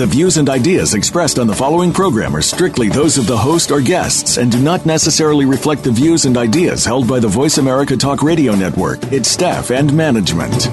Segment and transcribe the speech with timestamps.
[0.00, 3.70] The views and ideas expressed on the following program are strictly those of the host
[3.70, 7.58] or guests and do not necessarily reflect the views and ideas held by the Voice
[7.58, 10.68] America Talk Radio Network, its staff, and management.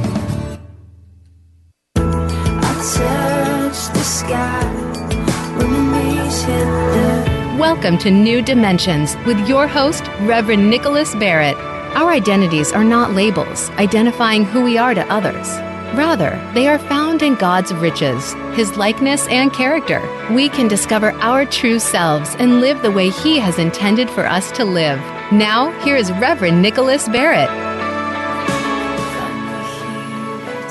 [7.59, 11.57] Welcome to New Dimensions with your host, Reverend Nicholas Barrett.
[11.97, 15.66] Our identities are not labels identifying who we are to others.
[15.95, 20.01] Rather, they are found in God's riches, His likeness and character.
[20.33, 24.51] We can discover our true selves and live the way He has intended for us
[24.51, 24.99] to live.
[25.31, 27.49] Now, here is Reverend Nicholas Barrett.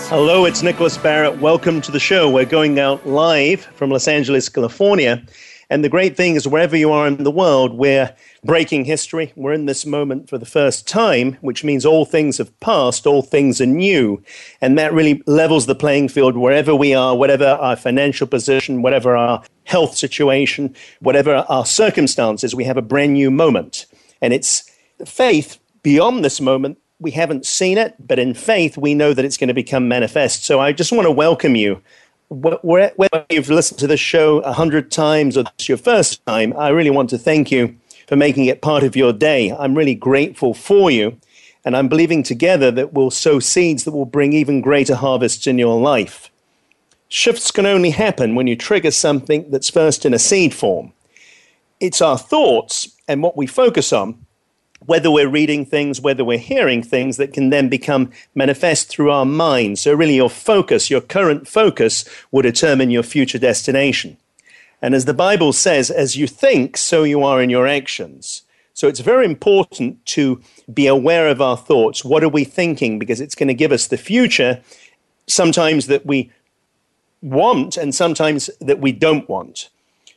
[0.09, 1.39] Hello, it's Nicholas Barrett.
[1.41, 2.31] Welcome to the show.
[2.31, 5.23] We're going out live from Los Angeles, California.
[5.69, 8.15] And the great thing is, wherever you are in the world, we're
[8.45, 9.33] breaking history.
[9.35, 13.23] We're in this moment for the first time, which means all things have passed, all
[13.23, 14.23] things are new.
[14.61, 19.17] And that really levels the playing field wherever we are, whatever our financial position, whatever
[19.17, 23.87] our health situation, whatever our circumstances, we have a brand new moment.
[24.23, 24.71] And it's
[25.05, 26.79] faith beyond this moment.
[27.01, 30.45] We haven't seen it, but in faith, we know that it's going to become manifest.
[30.45, 31.83] So I just want to welcome you
[32.29, 36.69] whether you've listened to this show a hundred times or it's your first time, I
[36.71, 37.77] really want to thank you
[38.09, 39.53] for making it part of your day.
[39.53, 41.19] I'm really grateful for you.
[41.65, 45.59] And I'm believing together that we'll sow seeds that will bring even greater harvests in
[45.59, 46.31] your life.
[47.09, 50.93] Shifts can only happen when you trigger something that's first in a seed form.
[51.81, 54.26] It's our thoughts and what we focus on
[54.85, 59.25] whether we're reading things, whether we're hearing things that can then become manifest through our
[59.25, 59.79] mind.
[59.79, 64.17] So, really, your focus, your current focus, will determine your future destination.
[64.83, 68.43] And as the Bible says, as you think, so you are in your actions.
[68.75, 70.41] So, it's very important to
[70.73, 72.05] be aware of our thoughts.
[72.05, 72.99] What are we thinking?
[72.99, 74.61] Because it's going to give us the future,
[75.27, 76.31] sometimes that we
[77.23, 79.71] want and sometimes that we don't want.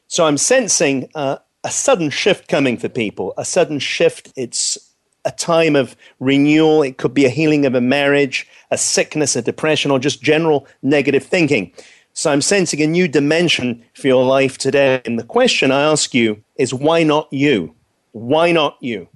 [0.07, 4.31] So, I'm sensing uh, a sudden shift coming for people, a sudden shift.
[4.35, 4.77] It's
[5.25, 6.81] a time of renewal.
[6.83, 10.67] It could be a healing of a marriage, a sickness, a depression, or just general
[10.81, 11.73] negative thinking.
[12.13, 15.01] So I'm sensing a new dimension for your life today.
[15.05, 17.75] And the question I ask you is why not you?
[18.11, 19.07] Why not you?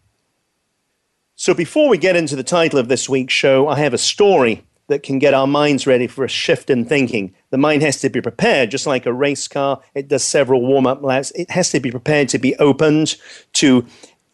[1.35, 4.63] So before we get into the title of this week's show, I have a story
[4.87, 7.33] that can get our minds ready for a shift in thinking.
[7.53, 9.79] The mind has to be prepared, just like a race car.
[9.93, 11.29] It does several warm up laps.
[11.35, 13.15] It has to be prepared to be opened,
[13.61, 13.85] to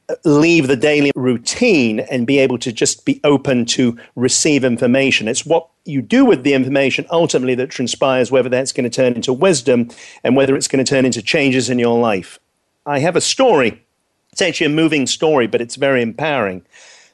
[0.07, 5.27] uh, leave the daily routine and be able to just be open to receive information.
[5.27, 9.15] It's what you do with the information ultimately that transpires whether that's going to turn
[9.15, 9.89] into wisdom
[10.23, 12.39] and whether it's going to turn into changes in your life.
[12.85, 13.85] I have a story.
[14.31, 16.65] It's actually a moving story, but it's very empowering.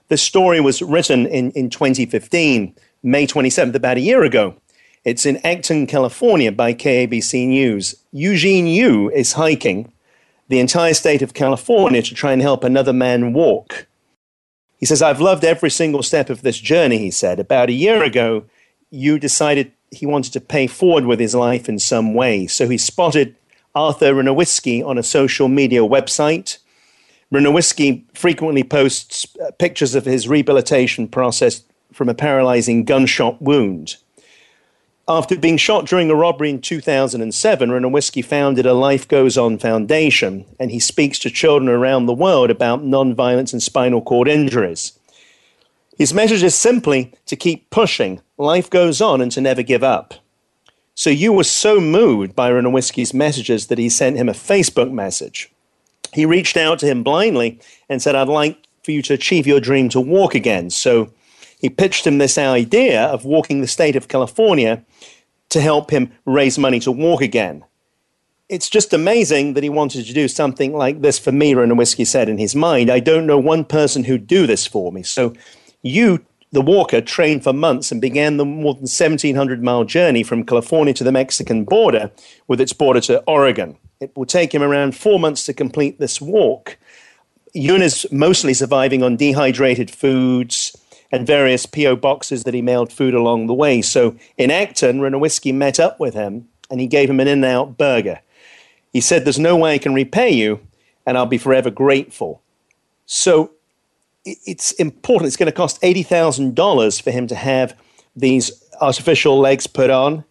[0.10, 4.56] This story was written in, in 2015 May 27th, about a year ago.
[5.06, 7.94] It's in Acton, California by KABC News.
[8.12, 9.94] Eugene Yoon is hiking
[10.48, 13.86] the entire state of California to try and help another man walk.
[14.80, 17.40] He says, I've loved every single step of this journey, he said.
[17.40, 18.46] About a year ago,
[18.92, 22.48] Yoon decided he wanted to pay forward with his life in some way.
[22.48, 23.36] So he spotted
[23.76, 26.58] Arthur Renowitzky on a social media website.
[27.32, 33.98] Renowitzky frequently posts uh, pictures of his rehabilitation process from a paralyzing gunshot wound.
[35.08, 40.46] After being shot during a robbery in 2007, Renowitzky founded a Life Goes On Foundation,
[40.60, 44.98] and he speaks to children around the world about nonviolence and spinal cord injuries.
[45.96, 50.16] His message is simply to keep pushing, life goes on, and to never give up.
[50.96, 55.52] So Yoon were so moved by Renowitzky's messages that he sent him a Facebook message.
[56.14, 59.60] He reached out to him blindly and said, I'd like for you to achieve your
[59.60, 60.72] dream to walk again.
[60.72, 61.14] So
[61.60, 64.84] he pitched him this idea of walking the state of California
[65.56, 67.63] to help him raise money to walk again.
[68.50, 72.28] It's just amazing that he wanted to do something like this for me, Renowitzky said
[72.28, 72.90] in his mind.
[72.90, 75.02] I don't know one person who'd do this for me.
[75.02, 75.34] So
[75.84, 80.46] Yoon, the walker, trained for months and began the more than 1,700 mile journey from
[80.46, 82.12] California to the Mexican border
[82.50, 83.78] with its border to Oregon.
[84.01, 86.78] It will take him around four months to complete this walk.
[87.56, 90.75] Yoon is mostly surviving on dehydrated foods,
[91.12, 91.98] and various P.O.
[91.98, 93.81] boxes that he mailed food along the way.
[93.81, 97.46] So in Acton, Renowitzky met up with him and he gave him an in and
[97.46, 98.22] out burger.
[98.92, 100.60] He said, There's no way I can repay you,
[101.06, 102.42] and I'll be forever grateful.
[103.06, 103.52] So
[104.25, 105.28] it's important.
[105.28, 107.78] It's going to cost $80,000 for him to have
[108.16, 108.51] these
[108.81, 110.24] artificial legs put on.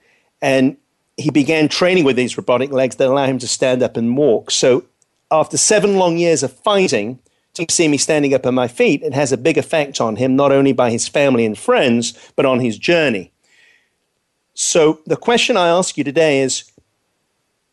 [0.43, 0.77] And
[1.17, 4.51] he began training with these robotic legs that allow him to stand up and walk.
[4.51, 4.85] So
[5.31, 7.21] after seven long years of fighting,
[7.55, 10.37] to see me standing up on my feet, it has a big effect on him,
[10.37, 13.33] not only by his family and friends, but on his journey.
[14.55, 16.71] So the question I ask you today is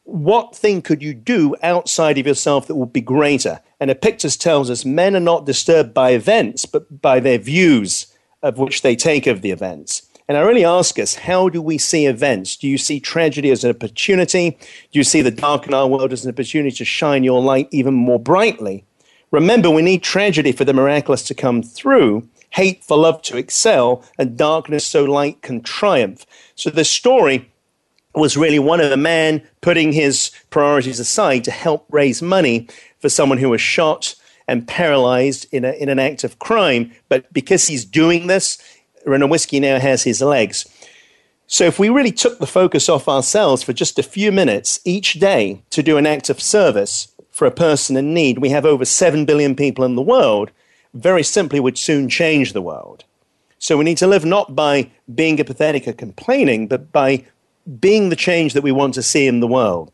[0.04, 3.60] what thing could you do outside of yourself that would be greater?
[3.80, 8.08] And Epictetus tells us men are not disturbed by events, but by their views
[8.44, 10.08] of which they take of the events.
[10.28, 12.56] And I really ask us, how do we see events?
[12.56, 14.52] Do you see tragedy as an opportunity?
[14.52, 17.68] Do you see the dark in our world as an opportunity to shine your light
[17.72, 18.86] even more brightly?
[19.32, 24.04] Remember, we need tragedy for the miraculous to come through, hate for love to excel,
[24.18, 26.26] and darkness so light can triumph.
[26.56, 27.50] So the story
[28.14, 32.68] was really one of a man putting his priorities aside to help raise money
[33.00, 34.16] for someone who was shot
[34.50, 36.92] and paralyzed in, a, in an act of crime.
[37.08, 38.58] But because he's doing this,
[39.06, 40.66] Whiskey now has his legs.
[41.48, 45.14] So if we really took the focus off ourselves for just a few minutes each
[45.14, 47.11] day to do an act of service
[47.42, 50.52] for a person in need, we have over 7 billion people in the world,
[50.94, 53.04] very simply would soon change the world.
[53.58, 57.26] So we need to live not by being apathetic or complaining, but by
[57.80, 59.92] being the change that we want to see in the world.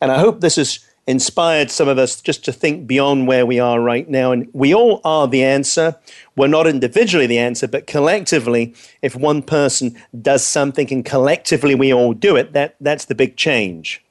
[0.00, 3.60] And I hope this has inspired some of us just to think beyond where we
[3.60, 4.32] are right now.
[4.32, 5.96] And we all are the answer.
[6.34, 11.92] We're not individually the answer, but collectively, if one person does something and collectively we
[11.92, 14.02] all do it, that, that's the big change.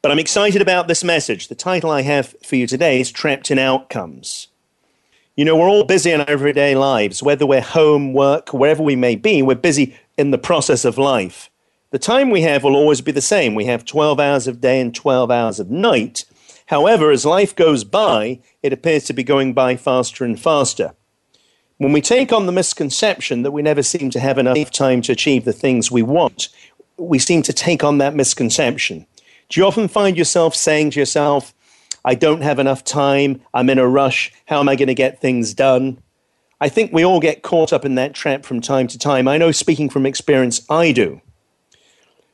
[0.00, 1.48] But I'm excited about this message.
[1.48, 4.46] The title I have for you today is Trapped in Outcomes.
[5.34, 8.94] You know, we're all busy in our everyday lives, whether we're home, work, wherever we
[8.94, 11.50] may be, we're busy in the process of life.
[11.90, 13.56] The time we have will always be the same.
[13.56, 16.24] We have 12 hours of day and 12 hours of night.
[16.66, 20.94] However, as life goes by, it appears to be going by faster and faster.
[21.78, 25.12] When we take on the misconception that we never seem to have enough time to
[25.12, 26.50] achieve the things we want,
[26.96, 29.04] we seem to take on that misconception.
[29.48, 31.54] Do you often find yourself saying to yourself,
[32.04, 35.20] I don't have enough time, I'm in a rush, how am I going to get
[35.20, 35.98] things done?
[36.60, 39.26] I think we all get caught up in that trap from time to time.
[39.26, 41.20] I know, speaking from experience, I do.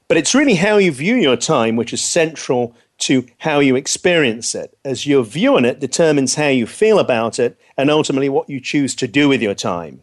[0.09, 4.55] But it's really how you view your time which is central to how you experience
[4.55, 8.49] it, as your view on it determines how you feel about it and ultimately what
[8.49, 10.03] you choose to do with your time.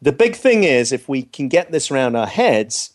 [0.00, 2.92] The big thing is, if we can get this around our heads,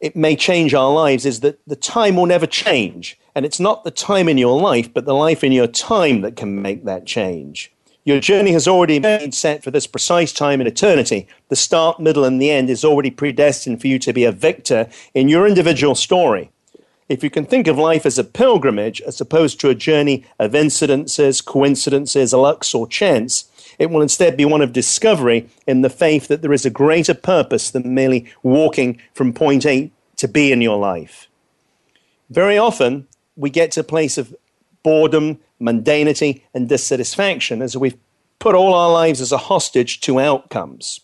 [0.00, 3.18] it may change our lives, is that the time will never change.
[3.34, 6.36] And it's not the time in your life, but the life in your time that
[6.36, 7.72] can make that change.
[8.02, 11.28] Your journey has already been set for this precise time in eternity.
[11.48, 14.88] The start, middle, and the end is already predestined for you to be a victor
[15.14, 16.50] in your individual story.
[17.10, 20.52] If you can think of life as a pilgrimage as opposed to a journey of
[20.52, 23.49] incidences, coincidences, luck, or chance,
[23.80, 27.14] it will instead be one of discovery in the faith that there is a greater
[27.14, 31.28] purpose than merely walking from point A to B in your life.
[32.28, 34.36] Very often, we get to a place of
[34.82, 37.96] boredom, mundanity, and dissatisfaction as we've
[38.38, 41.00] put all our lives as a hostage to outcomes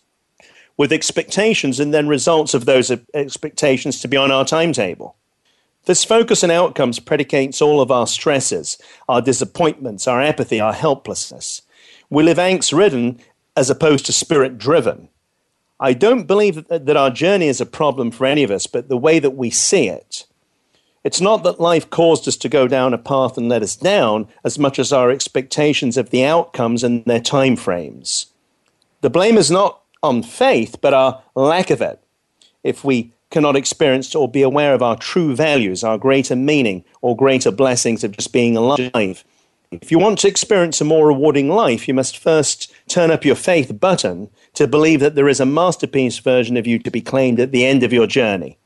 [0.77, 5.15] with expectations and then results of those expectations to be on our timetable.
[5.85, 8.77] This focus on outcomes predicates all of our stresses,
[9.09, 11.63] our disappointments, our apathy, our helplessness.
[12.09, 13.19] We live angst ridden
[13.55, 15.09] as opposed to spirit driven.
[15.79, 18.97] I don't believe that our journey is a problem for any of us, but the
[18.97, 20.25] way that we see it.
[21.03, 24.27] It's not that life caused us to go down a path and let us down
[24.43, 28.27] as much as our expectations of the outcomes and their time frames.
[29.01, 32.01] The blame is not on faith, but our lack of it.
[32.63, 37.15] If we cannot experience or be aware of our true values, our greater meaning, or
[37.15, 39.23] greater blessings of just being alive.
[39.69, 43.35] If you want to experience a more rewarding life, you must first turn up your
[43.35, 47.39] faith button to believe that there is a masterpiece version of you to be claimed
[47.39, 48.57] at the end of your journey.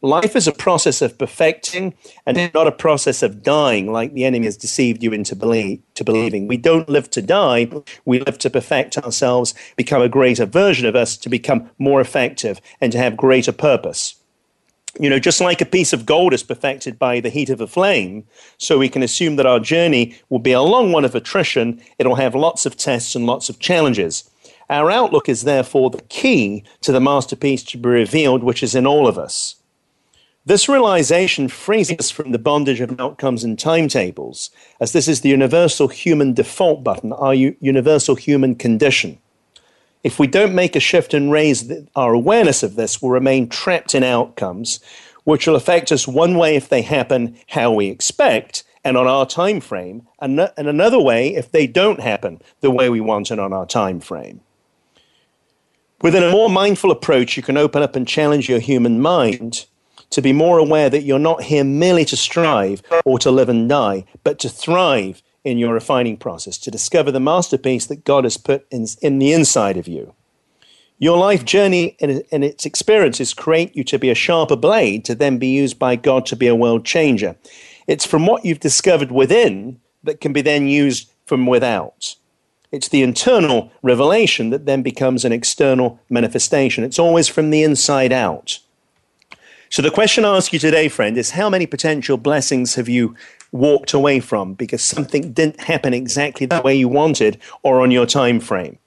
[0.00, 1.92] Life is a process of perfecting
[2.24, 6.46] and not a process of dying like the enemy has deceived you into to believing.
[6.46, 7.68] We don't live to die,
[8.04, 12.60] we live to perfect ourselves, become a greater version of us, to become more effective
[12.80, 14.14] and to have greater purpose.
[15.00, 17.68] You know, just like a piece of gold is perfected by the heat of a
[17.68, 18.24] flame,
[18.56, 21.80] so we can assume that our journey will be a long one of attrition.
[21.98, 24.28] It'll have lots of tests and lots of challenges.
[24.68, 28.86] Our outlook is therefore the key to the masterpiece to be revealed, which is in
[28.86, 29.54] all of us.
[30.44, 34.50] This realization frees us from the bondage of outcomes and timetables,
[34.80, 39.18] as this is the universal human default button, our u- universal human condition.
[40.04, 43.94] If we don't make a shift and raise our awareness of this, we'll remain trapped
[43.94, 44.80] in outcomes,
[45.24, 49.26] which will affect us one way if they happen how we expect, and on our
[49.26, 53.40] time frame, and, and another way if they don't happen the way we want and
[53.40, 54.40] on our time frame.
[56.00, 59.66] Within a more mindful approach, you can open up and challenge your human mind
[60.10, 63.68] to be more aware that you're not here merely to strive or to live and
[63.68, 68.36] die, but to thrive in your refining process, to discover the masterpiece that God has
[68.36, 70.14] put in, in the inside of you.
[70.98, 75.14] Your life journey and, and its experiences create you to be a sharper blade to
[75.14, 77.36] then be used by God to be a world changer.
[77.86, 82.16] It's from what you've discovered within that can be then used from without.
[82.70, 86.84] It's the internal revelation that then becomes an external manifestation.
[86.84, 88.58] It's always from the inside out.
[89.70, 93.14] So, the question I ask you today, friend, is how many potential blessings have you
[93.52, 98.06] walked away from because something didn't happen exactly the way you wanted or on your
[98.06, 98.78] time frame?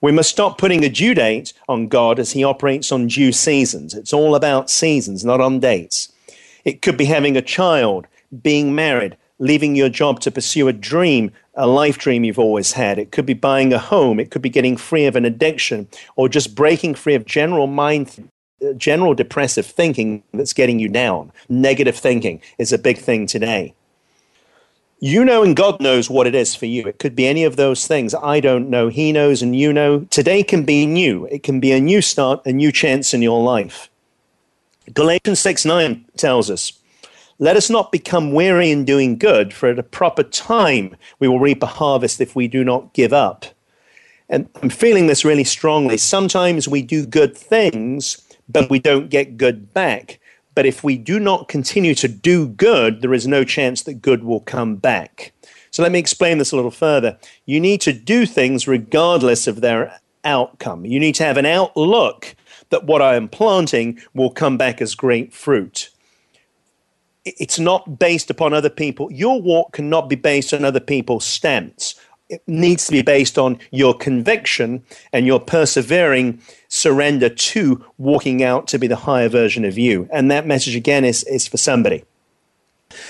[0.00, 3.94] We must stop putting a due date on God as He operates on due seasons.
[3.94, 6.10] It's all about seasons, not on dates.
[6.64, 8.06] It could be having a child,
[8.42, 12.98] being married, leaving your job to pursue a dream, a life dream you've always had.
[12.98, 14.20] It could be buying a home.
[14.20, 18.30] It could be getting free of an addiction or just breaking free of general mind,
[18.76, 21.32] general depressive thinking that's getting you down.
[21.48, 23.74] Negative thinking is a big thing today.
[25.02, 26.86] You know, and God knows what it is for you.
[26.86, 28.14] It could be any of those things.
[28.14, 28.88] I don't know.
[28.88, 30.00] He knows, and you know.
[30.10, 31.24] Today can be new.
[31.26, 33.88] It can be a new start, a new chance in your life.
[34.92, 36.74] Galatians 6 9 tells us,
[37.38, 41.40] Let us not become weary in doing good, for at a proper time we will
[41.40, 43.46] reap a harvest if we do not give up.
[44.28, 45.96] And I'm feeling this really strongly.
[45.96, 50.20] Sometimes we do good things, but we don't get good back.
[50.54, 54.24] But if we do not continue to do good, there is no chance that good
[54.24, 55.32] will come back.
[55.70, 57.18] So let me explain this a little further.
[57.46, 60.84] You need to do things regardless of their outcome.
[60.84, 62.34] You need to have an outlook
[62.70, 65.90] that what I am planting will come back as great fruit.
[67.24, 69.12] It's not based upon other people.
[69.12, 71.94] Your walk cannot be based on other people's stance
[72.30, 74.82] it needs to be based on your conviction
[75.12, 80.08] and your persevering surrender to walking out to be the higher version of you.
[80.12, 82.04] And that message, again, is, is for somebody.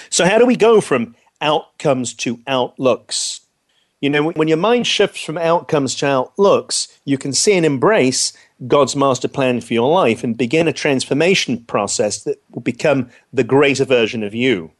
[0.08, 3.42] So, how do we go from outcomes to outlooks?
[4.00, 8.32] You know, when your mind shifts from outcomes to outlooks, you can see and embrace
[8.66, 13.44] God's master plan for your life and begin a transformation process that will become the
[13.44, 14.70] greater version of you.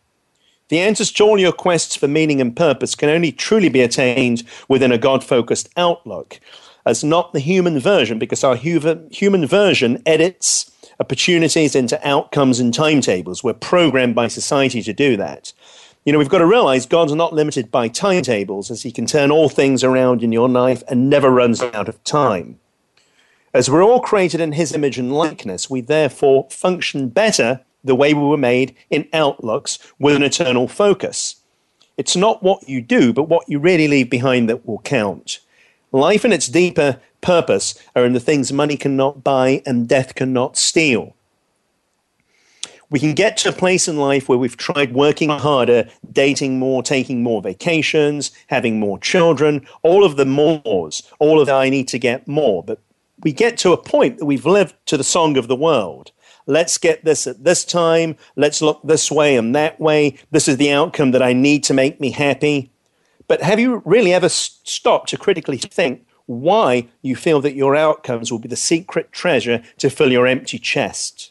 [0.70, 4.44] The answers to all your quests for meaning and purpose can only truly be attained
[4.68, 6.38] within a God focused outlook,
[6.86, 13.42] as not the human version, because our human version edits opportunities into outcomes and timetables.
[13.42, 15.52] We're programmed by society to do that.
[16.04, 19.32] You know, we've got to realize God's not limited by timetables, as He can turn
[19.32, 22.60] all things around in your life and never runs out of time.
[23.52, 28.14] As we're all created in His image and likeness, we therefore function better the way
[28.14, 31.36] we were made in outlooks with an eternal focus.
[31.96, 35.40] It's not what you do, but what you really leave behind that will count.
[35.92, 40.56] Life and its deeper purpose are in the things money cannot buy and death cannot
[40.56, 41.14] steal.
[42.88, 46.82] We can get to a place in life where we've tried working harder, dating more,
[46.82, 51.86] taking more vacations, having more children, all of the mores, all of the I need
[51.88, 52.64] to get more.
[52.64, 52.80] But
[53.22, 56.10] we get to a point that we've lived to the song of the world.
[56.50, 58.16] Let's get this at this time.
[58.34, 60.18] Let's look this way and that way.
[60.32, 62.72] This is the outcome that I need to make me happy.
[63.28, 68.32] But have you really ever stopped to critically think why you feel that your outcomes
[68.32, 71.30] will be the secret treasure to fill your empty chest?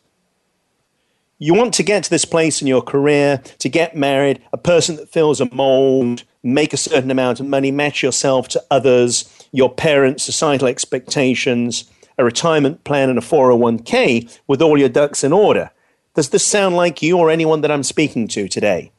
[1.37, 4.95] You want to get to this place in your career, to get married, a person
[4.95, 9.69] that fills a mold, make a certain amount of money, match yourself to others, your
[9.69, 15.71] parents' societal expectations a retirement plan and a 401k with all your ducks in order.
[16.13, 18.91] Does this sound like you or anyone that I'm speaking to today?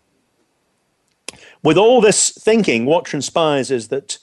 [1.63, 4.17] With all this thinking, what transpires is that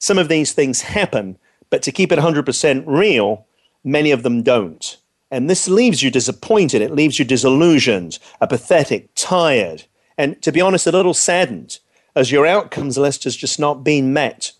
[0.00, 1.38] some of these things happen,
[1.70, 3.46] but to keep it 100% real,
[3.84, 4.96] many of them don't.
[5.30, 6.82] And this leaves you disappointed.
[6.82, 9.84] It leaves you disillusioned, apathetic, tired,
[10.18, 11.78] and to be honest, a little saddened
[12.16, 14.50] as your outcomes list has just not been met.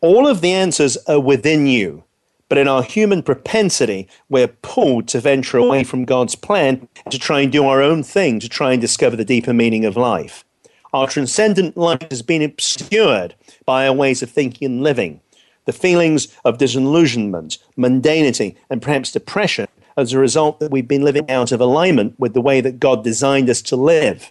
[0.00, 2.02] All of the answers are within you.
[2.48, 7.40] But in our human propensity, we're pulled to venture away from God's plan to try
[7.40, 10.44] and do our own thing, to try and discover the deeper meaning of life.
[10.92, 13.34] Our transcendent life has been obscured
[13.64, 15.20] by our ways of thinking and living.
[15.64, 21.28] The feelings of disillusionment, mundanity, and perhaps depression as a result that we've been living
[21.28, 24.30] out of alignment with the way that God designed us to live.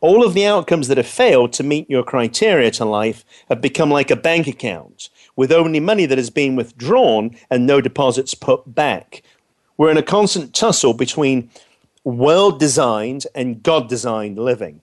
[0.00, 3.90] All of the outcomes that have failed to meet your criteria to life have become
[3.90, 8.74] like a bank account with only money that has been withdrawn and no deposits put
[8.74, 9.22] back.
[9.76, 11.50] We're in a constant tussle between
[12.04, 14.80] world designed and God designed living.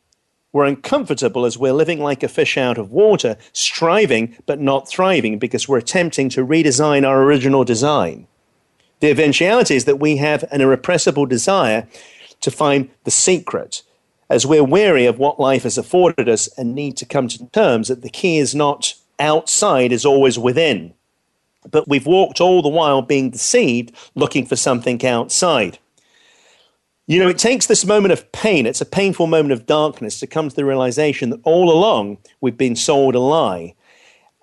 [0.51, 5.38] We're uncomfortable as we're living like a fish out of water, striving but not thriving
[5.38, 8.27] because we're attempting to redesign our original design.
[9.00, 11.88] The eventuality is that we have an irrepressible desire
[12.41, 13.84] to find the secret
[14.29, 17.88] as we're weary of what life has afforded us and need to come to terms
[17.88, 20.94] that the key is not outside, is always within.
[21.70, 25.78] But we've walked all the while being deceived, looking for something outside.
[27.06, 30.28] You know, it takes this moment of pain, it's a painful moment of darkness to
[30.28, 33.74] come to the realization that all along we've been sold a lie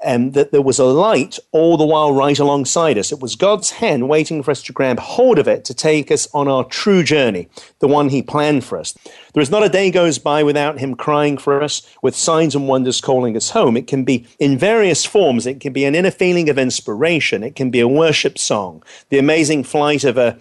[0.07, 3.11] and that there was a light all the while right alongside us.
[3.11, 6.29] It was God's hand waiting for us to grab hold of it to take us
[6.33, 7.49] on our true journey,
[7.81, 8.97] the one He planned for us.
[9.35, 12.69] There is not a day goes by without Him crying for us, with signs and
[12.69, 13.77] wonders calling us home.
[13.77, 15.45] It can be in various forms.
[15.45, 17.43] It can be an inner feeling of inspiration.
[17.43, 20.39] It can be a worship song, the amazing flight of a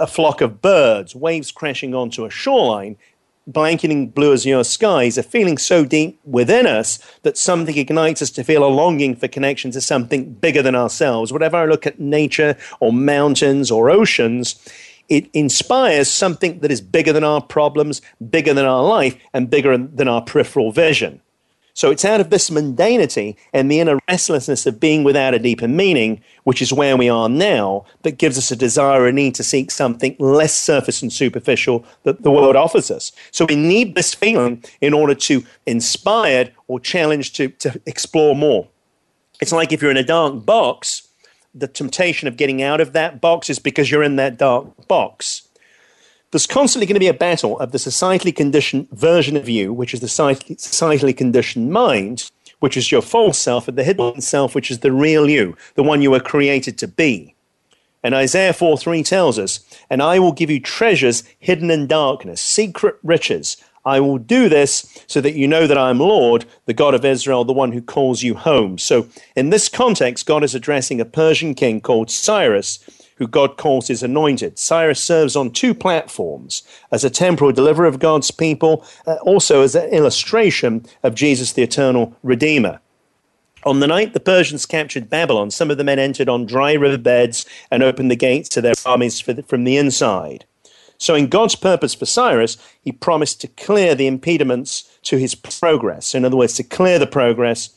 [0.00, 2.96] a flock of birds, waves crashing onto a shoreline,
[3.48, 8.44] blanketing blue azure skies, a feeling so deep within us that something ignites us to
[8.44, 11.32] feel a longing for connection to something bigger than ourselves.
[11.32, 14.54] Whatever I look at nature or mountains or oceans,
[15.08, 19.76] it inspires something that is bigger than our problems, bigger than our life, and bigger
[19.76, 21.20] than our peripheral vision.
[21.78, 25.68] So it's out of this mundanity and the inner restlessness of being without a deeper
[25.68, 29.44] meaning, which is where we are now, that gives us a desire and need to
[29.44, 33.12] seek something less surface and superficial that the world offers us.
[33.30, 38.66] So we need this feeling in order to inspired or challenged to, to explore more.
[39.40, 41.06] It's like if you're in a dark box,
[41.54, 45.47] the temptation of getting out of that box is because you're in that dark box
[46.30, 49.94] there's constantly going to be a battle of the societally conditioned version of you, which
[49.94, 52.30] is the societally conditioned mind,
[52.60, 55.82] which is your false self, and the hidden self, which is the real you, the
[55.82, 57.34] one you were created to be.
[58.02, 62.40] And Isaiah 4 3 tells us, And I will give you treasures hidden in darkness,
[62.40, 63.56] secret riches.
[63.84, 67.06] I will do this so that you know that I am Lord, the God of
[67.06, 68.76] Israel, the one who calls you home.
[68.76, 72.80] So, in this context, God is addressing a Persian king called Cyrus
[73.18, 74.58] who God calls his anointed.
[74.58, 79.74] Cyrus serves on two platforms as a temporal deliverer of God's people, uh, also as
[79.74, 82.80] an illustration of Jesus, the eternal Redeemer.
[83.64, 86.96] On the night the Persians captured Babylon, some of the men entered on dry river
[86.96, 90.44] beds and opened the gates to their armies the, from the inside.
[91.00, 96.14] So, in God's purpose for Cyrus, he promised to clear the impediments to his progress.
[96.14, 97.70] In other words, to clear the progress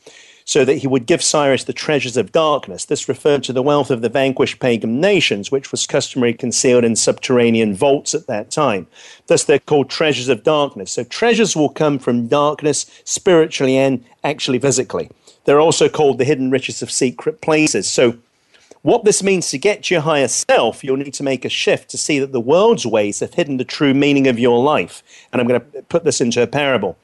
[0.51, 2.83] so that he would give Cyrus the treasures of darkness.
[2.83, 6.97] This referred to the wealth of the vanquished pagan nations, which was customary concealed in
[6.97, 8.87] subterranean vaults at that time.
[9.27, 10.91] Thus, they're called treasures of darkness.
[10.91, 15.09] So, treasures will come from darkness spiritually and actually physically.
[15.45, 17.89] They're also called the hidden riches of secret places.
[17.89, 18.17] So,
[18.81, 21.89] what this means to get to your higher self, you'll need to make a shift
[21.91, 25.01] to see that the world's ways have hidden the true meaning of your life.
[25.31, 26.97] And I'm going to put this into a parable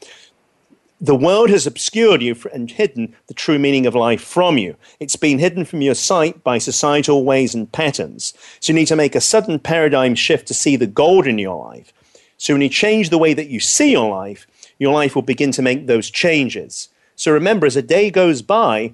[1.00, 4.76] the world has obscured you and hidden the true meaning of life from you.
[5.00, 8.34] It's been hidden from your sight by societal ways and patterns.
[8.60, 11.64] So you need to make a sudden paradigm shift to see the gold in your
[11.64, 11.94] life.
[12.38, 14.48] So when you change the way that you see your life,
[14.80, 16.90] your life will begin to make those changes.
[17.16, 18.94] So remember, as a day goes by,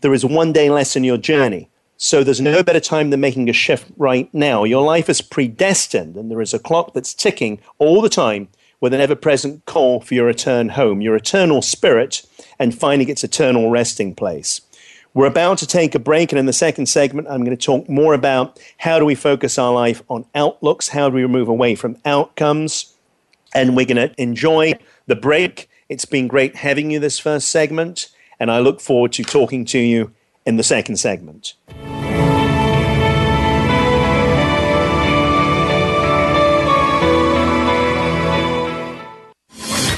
[0.00, 1.68] there is one day less in your journey.
[1.96, 4.64] So there's no better time than making a shift right now.
[4.64, 8.48] Your life is predestined, and there is a clock that's ticking all the time
[8.82, 12.26] with an ever present call for your return home, your eternal spirit,
[12.58, 14.60] and finding its eternal resting place.
[15.14, 17.88] We're about to take a break, and in the second segment, I'm going to talk
[17.88, 21.76] more about how do we focus our life on outlooks, how do we move away
[21.76, 22.92] from outcomes,
[23.54, 24.72] and we're going to enjoy
[25.06, 25.70] the break.
[25.88, 28.08] It's been great having you this first segment,
[28.40, 30.12] and I look forward to talking to you
[30.44, 31.54] in the second segment.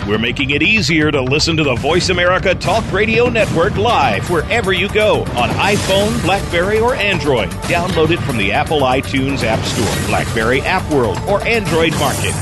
[0.07, 4.71] We're making it easier to listen to the Voice America Talk Radio Network live wherever
[4.71, 7.49] you go on iPhone, Blackberry, or Android.
[7.63, 12.35] Download it from the Apple iTunes App Store, Blackberry App World, or Android Market.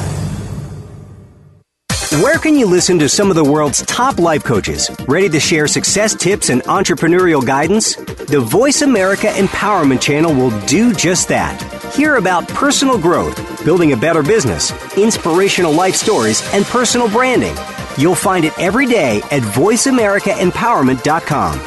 [2.20, 5.68] Where can you listen to some of the world's top life coaches ready to share
[5.68, 7.94] success tips and entrepreneurial guidance?
[7.94, 11.62] The Voice America Empowerment Channel will do just that.
[11.94, 17.54] Hear about personal growth, building a better business, inspirational life stories, and personal branding.
[17.96, 21.58] You'll find it every day at VoiceAmericaEmpowerment.com.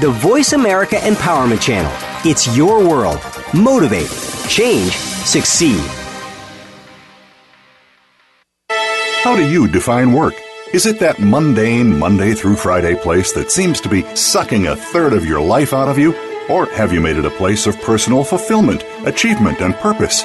[0.00, 1.92] The Voice America Empowerment Channel.
[2.24, 3.20] It's your world.
[3.54, 4.10] Motivate,
[4.48, 5.80] change, succeed.
[9.22, 10.34] How do you define work?
[10.72, 15.12] Is it that mundane Monday through Friday place that seems to be sucking a third
[15.12, 16.14] of your life out of you?
[16.48, 20.24] Or have you made it a place of personal fulfillment, achievement, and purpose?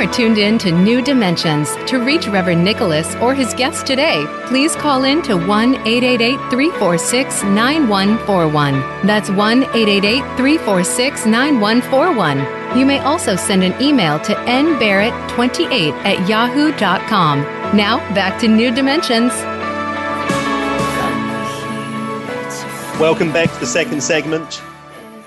[0.00, 1.76] Are tuned in to New Dimensions.
[1.84, 7.42] To reach Reverend Nicholas or his guest today, please call in to 1 888 346
[7.42, 8.72] 9141.
[9.06, 12.78] That's 1 888 346 9141.
[12.78, 17.42] You may also send an email to nbarrett28 at yahoo.com.
[17.76, 19.32] Now, back to New Dimensions.
[22.98, 24.62] Welcome back to the second segment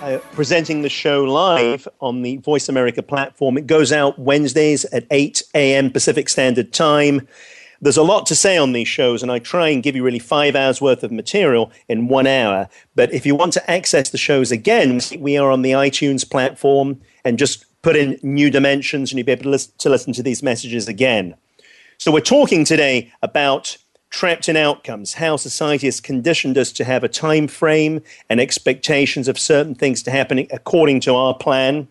[0.03, 3.57] uh, presenting the show live on the Voice America platform.
[3.57, 5.89] It goes out Wednesdays at 8 a.m.
[5.91, 7.25] Pacific Standard Time.
[7.79, 10.19] There's a lot to say on these shows, and I try and give you really
[10.19, 12.67] five hours worth of material in one hour.
[12.95, 16.99] But if you want to access the shows again, we are on the iTunes platform
[17.23, 20.23] and just put in new dimensions, and you'll be able to listen to, listen to
[20.23, 21.33] these messages again.
[21.97, 23.77] So, we're talking today about
[24.13, 27.99] trapped in outcomes, how society has conditioned us to have a time frame
[28.29, 31.87] and expectations of certain things to happen according to our plan.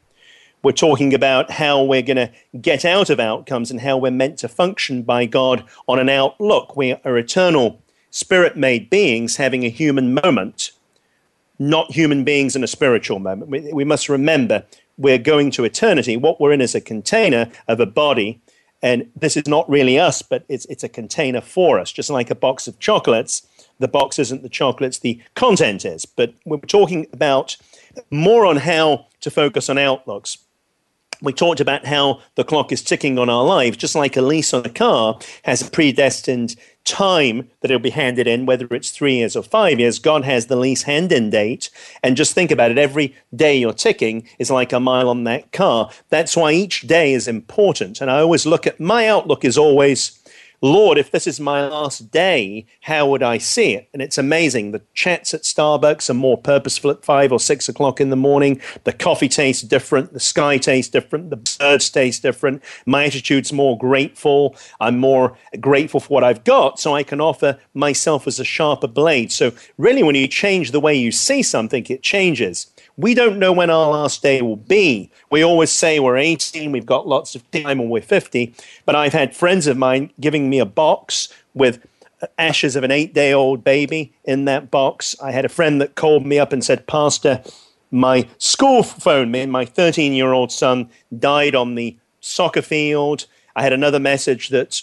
[0.63, 2.31] We're talking about how we're going to
[2.61, 6.77] get out of outcomes and how we're meant to function by God on an outlook.
[6.77, 7.83] We are eternal,
[8.13, 10.71] spirit made beings having a human moment,
[11.59, 13.51] not human beings in a spiritual moment.
[13.51, 14.65] We, we must remember
[14.97, 16.17] we're going to eternity.
[16.17, 18.41] What we're in is a container of a body
[18.83, 22.31] and this is not really us, but it's, it's a container for us, just like
[22.31, 23.47] a box of chocolates.
[23.79, 26.05] The box isn't the chocolates, the content is.
[26.05, 27.57] But we're talking about
[28.11, 30.38] more on how to focus on outlooks
[31.23, 34.53] we talked about how the clock is ticking on our lives, just like a lease
[34.53, 39.16] on a car has a predestined time that it'll be handed in, whether it's three
[39.16, 39.99] years or five years.
[39.99, 41.71] God has the lease hand in date.
[42.03, 45.53] And just think about it every day you're ticking is like a mile on that
[45.53, 45.90] car.
[46.09, 48.01] That's why each day is important.
[48.01, 50.22] And I always look at my outlook is always
[50.64, 53.88] Lord, if this is my last day, how would I see it?
[53.92, 54.70] And it's amazing.
[54.70, 58.61] The chats at Starbucks are more purposeful at five or six o'clock in the morning.
[58.85, 60.12] The coffee tastes different.
[60.12, 61.31] The sky tastes different.
[61.31, 62.62] The birds taste different.
[62.87, 64.55] My attitude's more grateful.
[64.81, 68.87] I'm more grateful for what I've got, so I can offer myself as a sharper
[68.87, 69.33] blade.
[69.33, 72.68] So, really, when you change the way you see something, it changes.
[72.96, 75.11] We don't know when our last day will be.
[75.31, 78.55] We always say we're 18, we've got lots of time, and we're 50.
[78.85, 81.85] But I've had friends of mine giving me a box with
[82.38, 85.17] ashes of an eight day old baby in that box.
[85.21, 87.43] I had a friend that called me up and said, Pastor,
[87.91, 90.88] my school phone, my 13 year old son
[91.19, 93.27] died on the soccer field.
[93.57, 94.81] I had another message that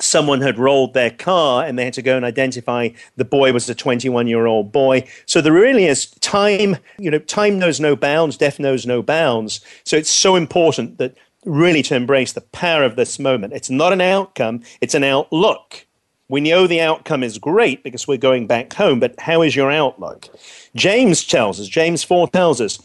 [0.00, 3.68] someone had rolled their car and they had to go and identify the boy was
[3.68, 5.06] a 21 year old boy.
[5.26, 9.60] So there really is time, you know, time knows no bounds, death knows no bounds.
[9.84, 13.52] So it's so important that really to embrace the power of this moment.
[13.52, 15.86] It's not an outcome, it's an outlook.
[16.28, 19.70] We know the outcome is great because we're going back home, but how is your
[19.70, 20.28] outlook?
[20.76, 22.78] James tells us, James 4 tells us,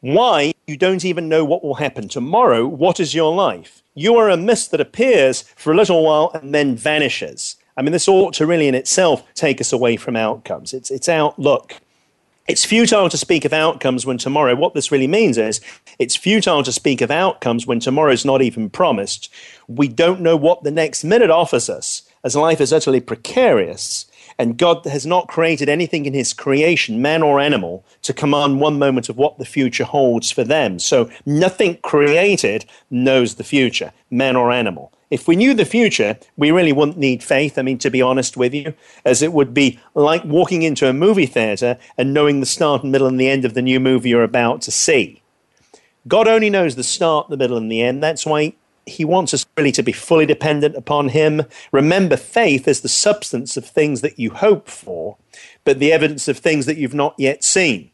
[0.00, 2.66] why you don't even know what will happen tomorrow.
[2.66, 3.82] What is your life?
[3.94, 7.56] You are a mist that appears for a little while and then vanishes.
[7.76, 10.72] I mean, this ought to really in itself take us away from outcomes.
[10.72, 11.76] It's, it's outlook.
[12.48, 15.60] It's futile to speak of outcomes when tomorrow, what this really means is,
[15.98, 19.30] it's futile to speak of outcomes when tomorrow is not even promised.
[19.66, 24.06] We don't know what the next minute offers us, as life is utterly precarious.
[24.38, 28.78] And God has not created anything in his creation, man or animal, to command one
[28.78, 30.78] moment of what the future holds for them.
[30.78, 34.90] So nothing created knows the future, man or animal.
[35.10, 37.58] If we knew the future, we really wouldn't need faith.
[37.58, 40.92] I mean, to be honest with you, as it would be like walking into a
[40.92, 44.22] movie theater and knowing the start middle and the end of the new movie you're
[44.22, 45.22] about to see.
[46.06, 48.02] God only knows the start, the middle, and the end.
[48.02, 48.54] That's why
[48.86, 51.42] he wants us really to be fully dependent upon him.
[51.72, 55.16] Remember, faith is the substance of things that you hope for,
[55.64, 57.90] but the evidence of things that you've not yet seen.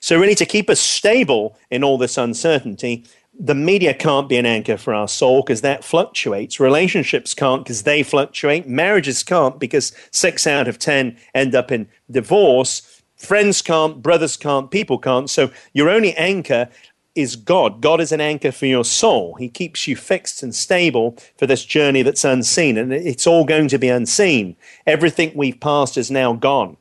[0.00, 3.04] So, really, to keep us stable in all this uncertainty,
[3.42, 6.60] the media can't be an anchor for our soul because that fluctuates.
[6.60, 8.68] Relationships can't because they fluctuate.
[8.68, 13.02] Marriages can't because six out of 10 end up in divorce.
[13.16, 15.30] Friends can't, brothers can't, people can't.
[15.30, 16.68] So, your only anchor
[17.14, 17.80] is God.
[17.80, 19.34] God is an anchor for your soul.
[19.36, 22.76] He keeps you fixed and stable for this journey that's unseen.
[22.76, 24.54] And it's all going to be unseen.
[24.86, 26.76] Everything we've passed is now gone.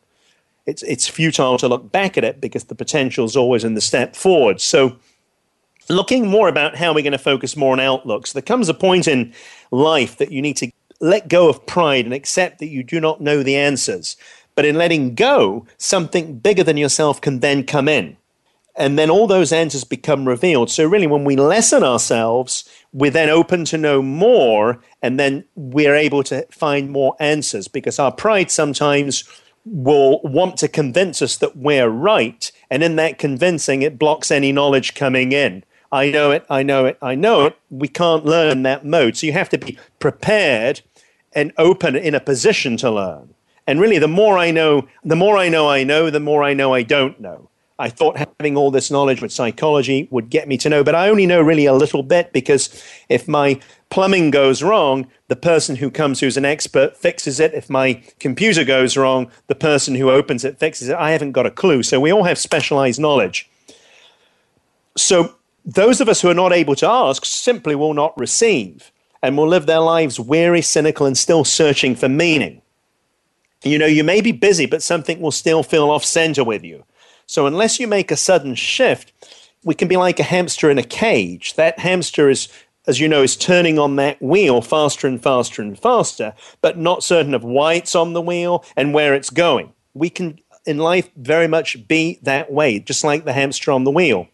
[0.65, 3.81] it's, it's futile to look back at it because the potential is always in the
[3.81, 4.59] step forward.
[4.59, 4.97] So,
[5.89, 9.07] looking more about how we're going to focus more on outlooks, there comes a point
[9.07, 9.33] in
[9.71, 10.71] life that you need to
[11.01, 14.17] let go of pride and accept that you do not know the answers.
[14.55, 18.17] But in letting go, something bigger than yourself can then come in.
[18.75, 20.69] And then all those answers become revealed.
[20.69, 25.95] So, really, when we lessen ourselves, we're then open to know more, and then we're
[25.95, 29.25] able to find more answers because our pride sometimes
[29.65, 32.51] will want to convince us that we're right.
[32.69, 35.63] And in that convincing, it blocks any knowledge coming in.
[35.91, 37.57] I know it, I know it, I know it.
[37.69, 39.17] We can't learn that mode.
[39.17, 40.81] So you have to be prepared
[41.33, 43.33] and open in a position to learn.
[43.65, 46.53] And really, the more I know, the more I know I know, the more I
[46.53, 47.49] know I don't know.
[47.77, 51.07] I thought having all this knowledge with psychology would get me to know, but I
[51.07, 55.89] only know really a little bit because if my plumbing goes wrong, the person who
[55.89, 57.53] comes who's an expert fixes it.
[57.53, 60.97] If my computer goes wrong, the person who opens it fixes it.
[60.97, 61.81] I haven't got a clue.
[61.83, 63.49] So we all have specialized knowledge.
[64.97, 65.35] So
[65.75, 69.47] those of us who are not able to ask simply will not receive and will
[69.47, 72.61] live their lives weary, cynical, and still searching for meaning.
[73.63, 76.85] You know, you may be busy, but something will still feel off center with you.
[77.27, 79.11] So, unless you make a sudden shift,
[79.63, 81.53] we can be like a hamster in a cage.
[81.55, 82.47] That hamster is,
[82.87, 87.03] as you know, is turning on that wheel faster and faster and faster, but not
[87.03, 89.73] certain of why it's on the wheel and where it's going.
[89.93, 93.91] We can, in life, very much be that way, just like the hamster on the
[93.91, 94.29] wheel.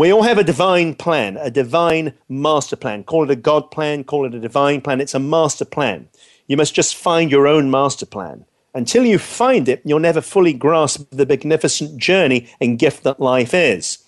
[0.00, 3.04] We all have a divine plan, a divine master plan.
[3.04, 4.98] Call it a God plan, call it a divine plan.
[4.98, 6.08] It's a master plan.
[6.46, 8.46] You must just find your own master plan.
[8.72, 13.52] Until you find it, you'll never fully grasp the magnificent journey and gift that life
[13.52, 13.98] is.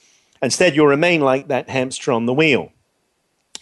[0.40, 2.72] Instead, you'll remain like that hamster on the wheel.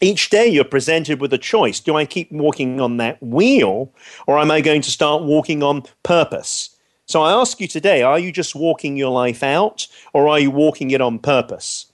[0.01, 1.81] Each day, you're presented with a choice.
[1.81, 3.93] Do I keep walking on that wheel,
[4.29, 6.77] or am I going to start walking on purpose?
[7.07, 10.53] So I ask you today are you just walking your life out, or are you
[10.53, 11.89] walking it on purpose?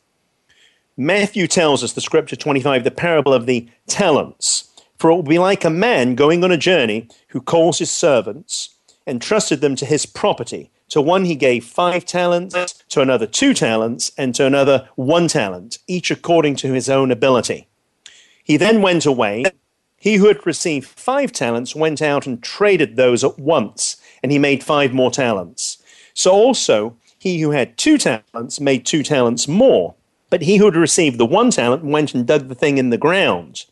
[0.97, 4.73] Matthew tells us, the scripture 25, the parable of the talents.
[4.99, 8.77] For it will be like a man going on a journey who calls his servants
[9.07, 10.71] and trusted them to his property.
[10.91, 12.55] To one he gave five talents,
[12.89, 17.69] to another two talents, and to another one talent, each according to his own ability.
[18.43, 19.45] He then went away.
[19.99, 24.39] He who had received five talents went out and traded those at once, and he
[24.39, 25.83] made five more talents.
[26.15, 29.95] So also he who had two talents made two talents more.
[30.37, 32.99] But he who had received the one talent went and dug the thing in the
[32.99, 33.65] ground.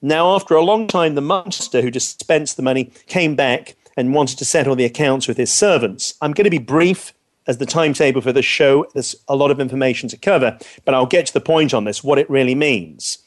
[0.00, 4.38] Now, after a long time, the master who dispensed the money came back and wanted
[4.38, 6.14] to settle the accounts with his servants.
[6.20, 7.12] I'm going to be brief
[7.48, 8.86] as the timetable for this show.
[8.94, 12.04] There's a lot of information to cover, but I'll get to the point on this,
[12.04, 13.18] what it really means.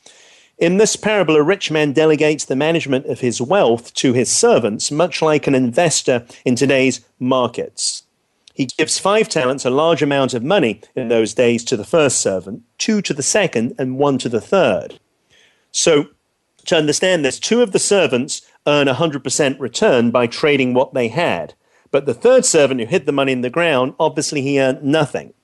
[0.57, 4.89] In this parable, a rich man delegates the management of his wealth to his servants,
[4.89, 8.03] much like an investor in today's markets.
[8.57, 12.19] He gives five talents, a large amount of money in those days, to the first
[12.19, 14.99] servant, two to the second, and one to the third.
[15.71, 16.07] So,
[16.65, 21.53] to understand this, two of the servants earn 100% return by trading what they had.
[21.91, 25.35] But the third servant who hid the money in the ground, obviously he earned nothing.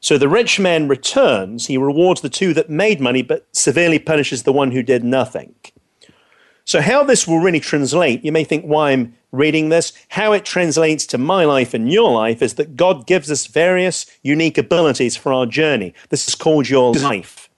[0.00, 4.42] So the rich man returns, he rewards the two that made money, but severely punishes
[4.42, 5.54] the one who did nothing.
[6.66, 10.44] So, how this will really translate, you may think why I'm reading this, how it
[10.44, 15.16] translates to my life and your life is that God gives us various unique abilities
[15.16, 15.92] for our journey.
[16.08, 17.50] This is called your life,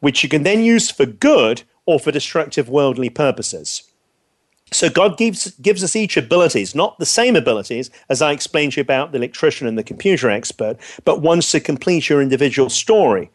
[0.00, 3.82] which you can then use for good or for destructive worldly purposes.
[4.72, 8.76] So God gives, gives us each abilities, not the same abilities as I explained to
[8.76, 13.30] you about the electrician and the computer expert, but ones to complete your individual story.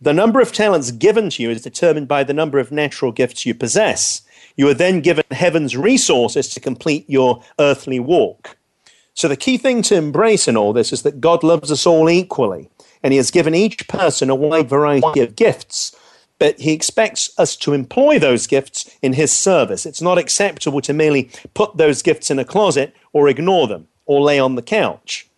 [0.00, 3.46] The number of talents given to you is determined by the number of natural gifts
[3.46, 4.22] you possess.
[4.56, 8.56] You are then given heaven's resources to complete your earthly walk.
[9.12, 12.10] So, the key thing to embrace in all this is that God loves us all
[12.10, 12.70] equally,
[13.02, 15.94] and He has given each person a wide variety of gifts.
[16.38, 19.86] But He expects us to employ those gifts in His service.
[19.86, 24.20] It's not acceptable to merely put those gifts in a closet or ignore them or
[24.20, 25.28] lay on the couch.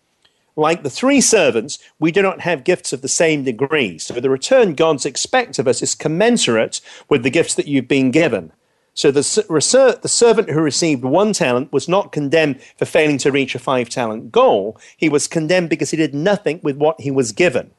[0.55, 3.97] Like the three servants, we do not have gifts of the same degree.
[3.97, 8.11] So the return God's expect of us is commensurate with the gifts that you've been
[8.11, 8.51] given.
[8.99, 13.55] So the, the servant who received one talent was not condemned for failing to reach
[13.55, 14.77] a five talent goal.
[14.97, 17.71] He was condemned because he did nothing with what he was given.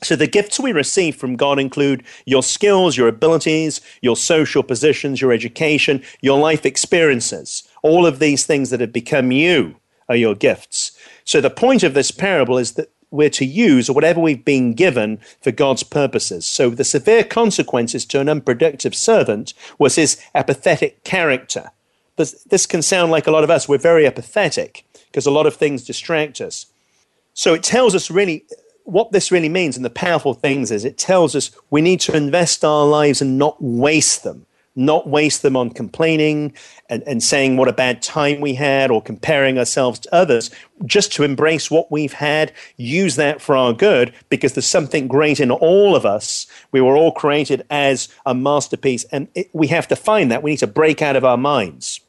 [0.00, 5.20] So the gifts we receive from God include your skills, your abilities, your social positions,
[5.20, 7.64] your education, your life experiences.
[7.82, 9.74] All of these things that have become you
[10.08, 10.96] are your gifts.
[11.24, 14.74] So the point of this parable is that we're to use or whatever we've been
[14.74, 16.44] given for God's purposes.
[16.44, 21.70] So the severe consequences to an unproductive servant was his apathetic character.
[22.16, 23.68] This, this can sound like a lot of us.
[23.68, 26.66] We're very apathetic because a lot of things distract us.
[27.32, 28.44] So it tells us really
[28.84, 32.16] what this really means, and the powerful things is it tells us we need to
[32.16, 36.52] invest our lives and not waste them not waste them on complaining
[36.88, 40.50] and, and saying what a bad time we had or comparing ourselves to others,
[40.84, 45.40] just to embrace what we've had, use that for our good, because there's something great
[45.40, 46.46] in all of us.
[46.72, 50.42] We were all created as a masterpiece, and it, we have to find that.
[50.42, 52.00] We need to break out of our minds.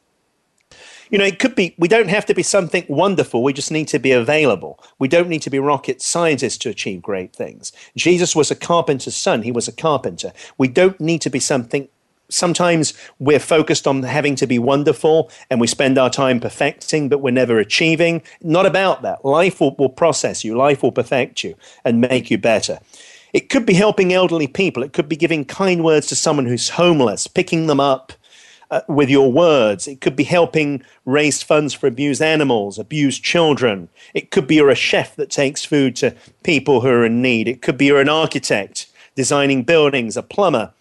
[1.12, 3.44] You know, it could be, we don't have to be something wonderful.
[3.44, 4.84] We just need to be available.
[4.98, 7.72] We don't need to be rocket scientists to achieve great things.
[7.96, 9.44] Jesus was a carpenter's son.
[9.44, 10.34] He was a carpenter.
[10.58, 11.88] We don't need to be something
[12.36, 17.20] sometimes we're focused on having to be wonderful and we spend our time perfecting, but
[17.20, 18.22] we're never achieving.
[18.42, 19.24] Not about that.
[19.26, 22.80] Life will, will process you, life will perfect you and make you better.
[23.34, 26.70] It could be helping elderly people, it could be giving kind words to someone who's
[26.70, 28.14] homeless, picking them up.
[28.72, 29.88] Uh, with your words.
[29.88, 33.90] It could be helping raise funds for abused animals, abused children.
[34.16, 37.48] It could be you're a chef that takes food to people who are in need.
[37.48, 40.74] It could be you're an architect designing buildings, a plumber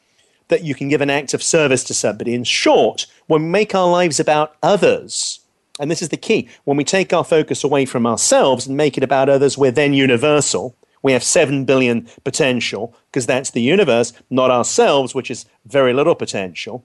[0.48, 2.34] that you can give an act of service to somebody.
[2.34, 5.40] In short, when we make our lives about others,
[5.80, 8.96] and this is the key, when we take our focus away from ourselves and make
[8.96, 10.76] it about others, we're then universal.
[11.02, 16.14] We have 7 billion potential because that's the universe, not ourselves, which is very little
[16.14, 16.84] potential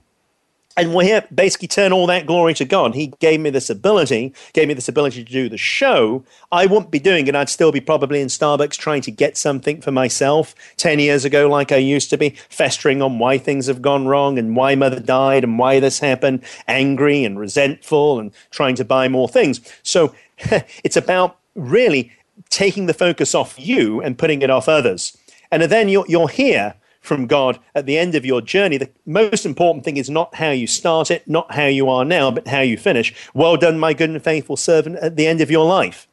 [0.79, 2.95] and we basically turn all that glory to God.
[2.95, 6.23] He gave me this ability, gave me this ability to do the show.
[6.53, 7.35] I wouldn't be doing it.
[7.35, 11.49] I'd still be probably in Starbucks trying to get something for myself 10 years ago,
[11.49, 15.01] like I used to be, festering on why things have gone wrong and why mother
[15.01, 19.59] died and why this happened, angry and resentful and trying to buy more things.
[19.83, 20.15] So
[20.83, 22.11] it's about really
[22.49, 25.17] taking the focus off you and putting it off others.
[25.51, 29.45] And then you're, you're here from God at the end of your journey, the most
[29.45, 32.62] important thing is not how you start it, not how you are now, but how
[32.62, 33.13] you finish.
[33.33, 36.07] Well done, my good and faithful servant, at the end of your life.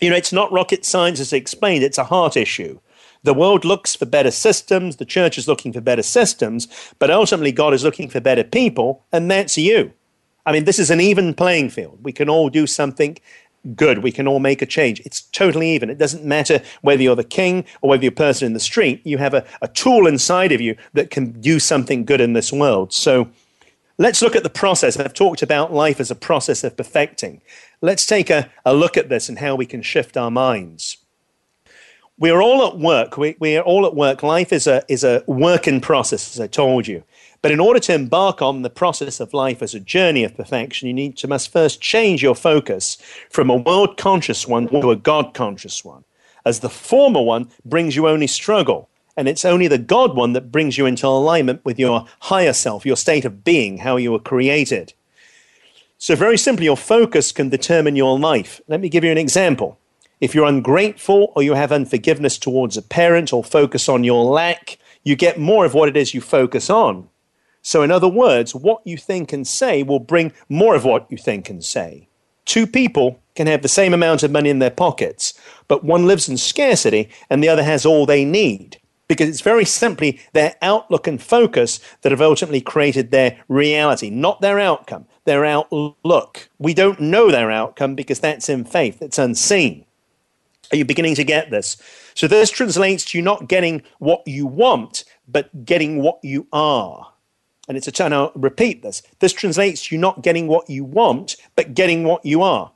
[0.00, 2.80] You know, it's not rocket science as explained, it's a heart issue.
[3.22, 7.52] The world looks for better systems, the church is looking for better systems, but ultimately
[7.52, 9.92] God is looking for better people, and that's you.
[10.46, 11.98] I mean, this is an even playing field.
[12.02, 13.18] We can all do something
[13.74, 13.98] good.
[13.98, 15.00] We can all make a change.
[15.00, 15.90] It's totally even.
[15.90, 19.00] It doesn't matter whether you're the king or whether you're a person in the street.
[19.04, 22.52] You have a, a tool inside of you that can do something good in this
[22.52, 22.92] world.
[22.92, 23.28] So
[23.98, 24.96] let's look at the process.
[24.96, 27.42] I've talked about life as a process of perfecting.
[27.80, 30.96] Let's take a, a look at this and how we can shift our minds.
[32.18, 33.16] We are all at work.
[33.16, 34.22] We, we are all at work.
[34.22, 37.02] Life is a, is a work in process, as I told you.
[37.42, 40.88] But in order to embark on the process of life as a journey of perfection,
[40.88, 42.98] you need to must first change your focus
[43.30, 46.04] from a world conscious one to a God conscious one,
[46.44, 50.52] as the former one brings you only struggle, and it's only the God one that
[50.52, 54.18] brings you into alignment with your higher self, your state of being, how you were
[54.18, 54.92] created.
[55.96, 58.60] So, very simply, your focus can determine your life.
[58.68, 59.78] Let me give you an example.
[60.18, 64.78] If you're ungrateful or you have unforgiveness towards a parent or focus on your lack,
[65.04, 67.09] you get more of what it is you focus on.
[67.62, 71.18] So, in other words, what you think and say will bring more of what you
[71.18, 72.08] think and say.
[72.46, 75.34] Two people can have the same amount of money in their pockets,
[75.68, 78.78] but one lives in scarcity and the other has all they need.
[79.08, 84.40] Because it's very simply their outlook and focus that have ultimately created their reality, not
[84.40, 86.48] their outcome, their outlook.
[86.58, 89.84] We don't know their outcome because that's in faith, it's unseen.
[90.72, 91.76] Are you beginning to get this?
[92.14, 97.09] So, this translates to you not getting what you want, but getting what you are
[97.70, 98.12] and it's a turn.
[98.12, 99.00] I'll repeat this.
[99.20, 102.72] This translates to you not getting what you want, but getting what you are.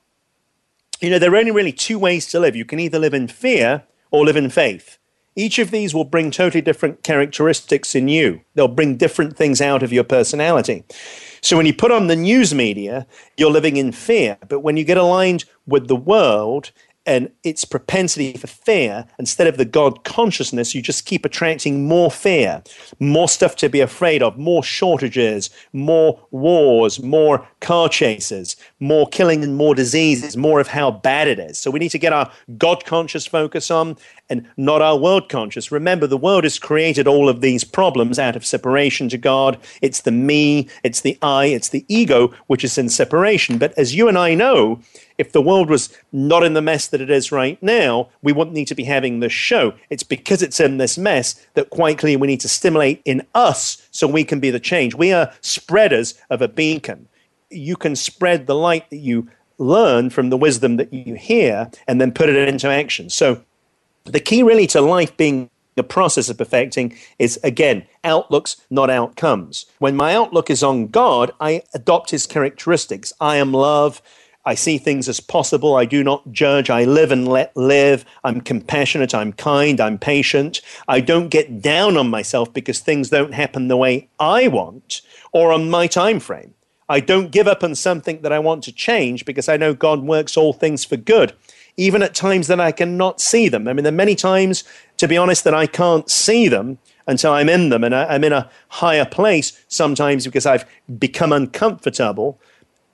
[1.01, 2.55] You know, there are only really two ways to live.
[2.55, 4.97] You can either live in fear or live in faith.
[5.35, 8.39] Each of these will bring totally different characteristics in you.
[8.53, 10.85] They'll bring different things out of your personality.
[11.41, 13.05] So when you put on the news media,
[13.35, 14.37] you're living in fear.
[14.47, 16.71] But when you get aligned with the world
[17.05, 22.09] and its propensity for fear, instead of the God consciousness, you just keep attracting more
[22.09, 22.63] fear,
[22.99, 29.43] more stuff to be afraid of, more shortages, more wars, more car chases, more killing
[29.43, 31.57] and more diseases, more of how bad it is.
[31.57, 33.97] So we need to get our God conscious focus on
[34.29, 35.71] and not our world conscious.
[35.71, 39.59] Remember, the world has created all of these problems out of separation to God.
[39.81, 43.57] It's the me, it's the I, it's the ego, which is in separation.
[43.57, 44.81] But as you and I know,
[45.17, 48.55] if the world was not in the mess that it is right now, we wouldn't
[48.55, 49.73] need to be having this show.
[49.89, 53.87] It's because it's in this mess that quite clearly we need to stimulate in us
[53.91, 54.95] so we can be the change.
[54.95, 57.07] We are spreaders of a beacon.
[57.49, 62.01] You can spread the light that you learn from the wisdom that you hear and
[62.01, 63.09] then put it into action.
[63.09, 63.41] So
[64.03, 69.65] the key really to life being the process of perfecting is again outlooks not outcomes
[69.79, 74.01] when my outlook is on god i adopt his characteristics i am love
[74.45, 75.75] I see things as possible.
[75.75, 76.69] I do not judge.
[76.69, 78.05] I live and let live.
[78.23, 79.15] I'm compassionate.
[79.15, 79.81] I'm kind.
[79.81, 80.61] I'm patient.
[80.87, 85.51] I don't get down on myself because things don't happen the way I want or
[85.51, 86.53] on my time frame.
[86.87, 90.03] I don't give up on something that I want to change because I know God
[90.03, 91.33] works all things for good,
[91.77, 93.67] even at times that I cannot see them.
[93.67, 94.63] I mean, there are many times,
[94.97, 96.77] to be honest, that I can't see them
[97.07, 100.65] until I'm in them and I'm in a higher place sometimes because I've
[100.99, 102.39] become uncomfortable.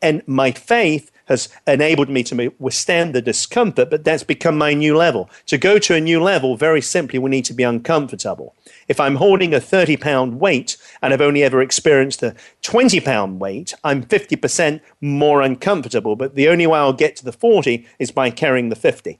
[0.01, 4.95] And my faith has enabled me to withstand the discomfort, but that's become my new
[4.95, 5.29] level.
[5.47, 8.53] To go to a new level, very simply, we need to be uncomfortable.
[8.89, 13.39] If I'm holding a 30 pound weight and I've only ever experienced a 20 pound
[13.39, 16.17] weight, I'm 50% more uncomfortable.
[16.17, 19.17] But the only way I'll get to the 40 is by carrying the 50,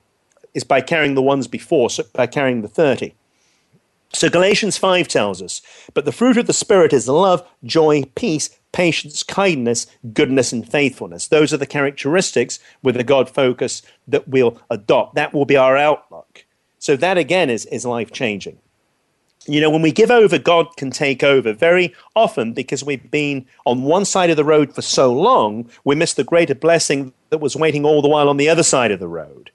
[0.53, 3.14] is by carrying the ones before, so by carrying the 30.
[4.14, 5.62] So Galatians 5 tells us,
[5.93, 11.28] but the fruit of the Spirit is love, joy, peace, patience, kindness, goodness, and faithfulness.
[11.28, 15.15] Those are the characteristics with a God focus that we'll adopt.
[15.15, 16.45] That will be our outlook.
[16.80, 18.57] So that again is, is life changing.
[19.47, 21.51] You know, when we give over, God can take over.
[21.51, 25.95] Very often, because we've been on one side of the road for so long, we
[25.95, 28.99] miss the greater blessing that was waiting all the while on the other side of
[28.99, 29.51] the road.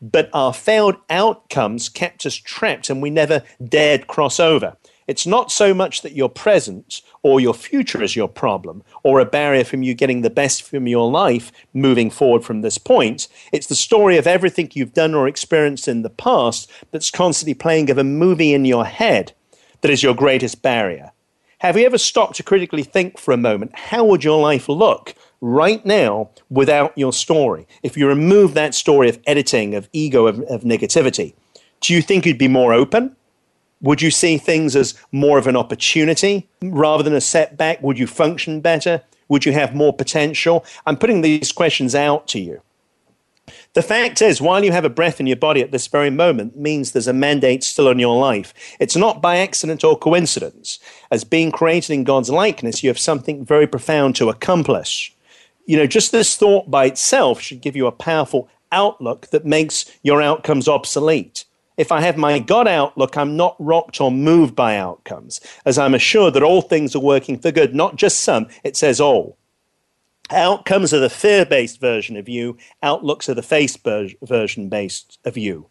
[0.00, 4.76] But our failed outcomes kept us trapped and we never dared cross over.
[5.06, 9.24] It's not so much that your present or your future is your problem or a
[9.24, 13.28] barrier from you getting the best from your life moving forward from this point.
[13.52, 17.88] It's the story of everything you've done or experienced in the past that's constantly playing
[17.90, 19.32] of a movie in your head
[19.82, 21.12] that is your greatest barrier.
[21.60, 25.14] Have you ever stopped to critically think for a moment how would your life look
[25.40, 27.66] right now without your story?
[27.82, 31.34] If you remove that story of editing, of ego, of, of negativity,
[31.80, 33.16] do you think you'd be more open?
[33.86, 37.80] Would you see things as more of an opportunity rather than a setback?
[37.82, 39.02] Would you function better?
[39.28, 40.64] Would you have more potential?
[40.86, 42.62] I'm putting these questions out to you.
[43.74, 46.56] The fact is, while you have a breath in your body at this very moment,
[46.56, 48.52] means there's a mandate still on your life.
[48.80, 50.80] It's not by accident or coincidence.
[51.12, 55.14] As being created in God's likeness, you have something very profound to accomplish.
[55.64, 59.84] You know, just this thought by itself should give you a powerful outlook that makes
[60.02, 61.44] your outcomes obsolete.
[61.76, 65.94] If I have my God outlook, I'm not rocked or moved by outcomes, as I'm
[65.94, 69.36] assured that all things are working for good, not just some, it says all.
[70.30, 73.78] Outcomes are the fear based version of you, outlooks are the faith
[74.22, 75.68] version based of you.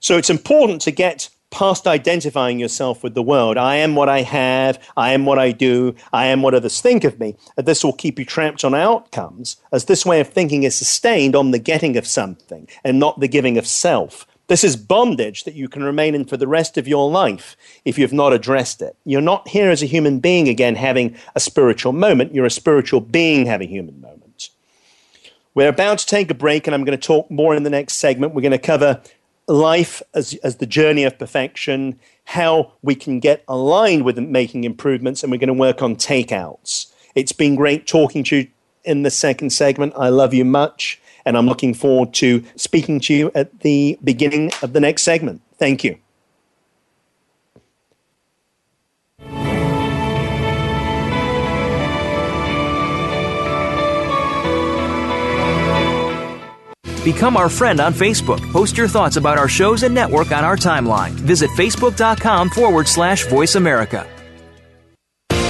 [0.00, 3.56] So it's important to get past identifying yourself with the world.
[3.56, 7.04] I am what I have, I am what I do, I am what others think
[7.04, 7.36] of me.
[7.56, 11.52] This will keep you trapped on outcomes, as this way of thinking is sustained on
[11.52, 14.26] the getting of something and not the giving of self.
[14.48, 17.98] This is bondage that you can remain in for the rest of your life if
[17.98, 18.96] you've not addressed it.
[19.04, 23.00] You're not here as a human being again having a spiritual moment, you're a spiritual
[23.00, 24.50] being having a human moment.
[25.54, 27.94] We're about to take a break, and I'm going to talk more in the next
[27.94, 28.34] segment.
[28.34, 29.00] We're going to cover
[29.48, 35.22] life as, as the journey of perfection, how we can get aligned with making improvements,
[35.22, 36.92] and we're going to work on takeouts.
[37.14, 38.48] It's been great talking to you
[38.84, 39.94] in the second segment.
[39.96, 41.00] I love you much.
[41.26, 45.42] And I'm looking forward to speaking to you at the beginning of the next segment.
[45.58, 45.98] Thank you.
[57.06, 58.40] Become our friend on Facebook.
[58.50, 61.10] Post your thoughts about our shows and network on our timeline.
[61.10, 64.08] Visit facebook.com forward slash voice America.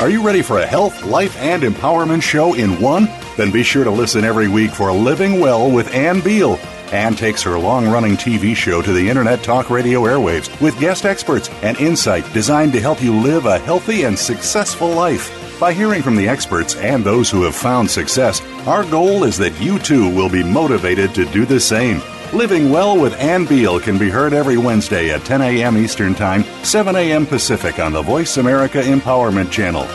[0.03, 3.09] Are you ready for a health, life, and empowerment show in one?
[3.37, 6.59] Then be sure to listen every week for Living Well with Ann Beal.
[6.93, 11.05] Ann takes her long running TV show to the Internet Talk Radio airwaves with guest
[11.05, 15.31] experts and insight designed to help you live a healthy and successful life.
[15.61, 19.61] By hearing from the experts and those who have found success, our goal is that
[19.61, 22.01] you too will be motivated to do the same.
[22.33, 25.77] Living Well with Ann Beal can be heard every Wednesday at 10 a.m.
[25.77, 27.27] Eastern Time, 7 a.m.
[27.27, 29.87] Pacific on the Voice America Empowerment Channel.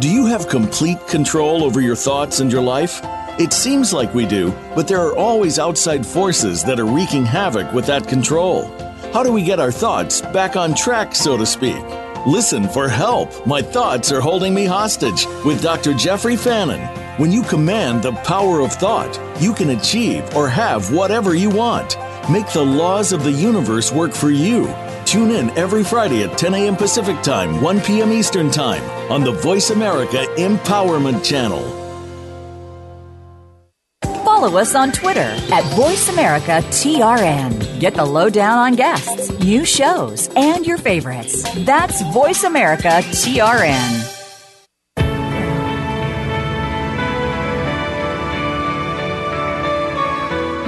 [0.00, 3.00] Do you have complete control over your thoughts and your life?
[3.40, 7.72] It seems like we do, but there are always outside forces that are wreaking havoc
[7.72, 8.68] with that control.
[9.12, 11.82] How do we get our thoughts back on track, so to speak?
[12.28, 13.44] Listen for help.
[13.44, 15.94] My thoughts are holding me hostage with Dr.
[15.94, 16.86] Jeffrey Fannin.
[17.18, 21.96] When you command the power of thought, you can achieve or have whatever you want.
[22.30, 24.72] Make the laws of the universe work for you.
[25.08, 26.76] Tune in every Friday at 10 a.m.
[26.76, 28.12] Pacific Time, 1 p.m.
[28.12, 31.62] Eastern Time on the Voice America Empowerment Channel.
[34.22, 37.80] Follow us on Twitter at VoiceAmericaTRN.
[37.80, 41.42] Get the lowdown on guests, new shows, and your favorites.
[41.64, 42.44] That's Voice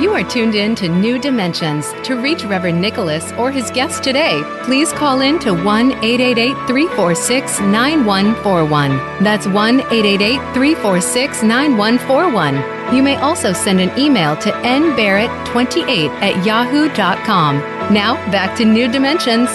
[0.00, 1.92] You are tuned in to New Dimensions.
[2.04, 7.60] To reach Reverend Nicholas or his guest today, please call in to 1 888 346
[7.60, 9.22] 9141.
[9.22, 12.96] That's 1 888 346 9141.
[12.96, 17.58] You may also send an email to nbarrett28 at yahoo.com.
[17.92, 19.50] Now, back to New Dimensions.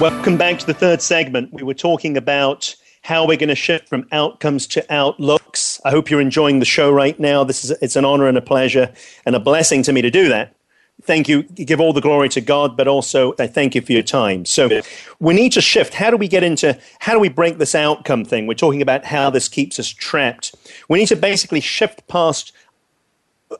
[0.00, 1.52] Welcome back to the third segment.
[1.52, 5.80] We were talking about how we're going to shift from outcomes to outlooks.
[5.84, 7.44] I hope you're enjoying the show right now.
[7.44, 8.92] This is it's an honor and a pleasure
[9.24, 10.54] and a blessing to me to do that.
[11.02, 11.44] Thank you.
[11.44, 14.44] Give all the glory to God, but also I thank you for your time.
[14.44, 14.82] So
[15.18, 15.94] we need to shift.
[15.94, 18.46] How do we get into how do we break this outcome thing?
[18.46, 20.54] We're talking about how this keeps us trapped.
[20.88, 22.52] We need to basically shift past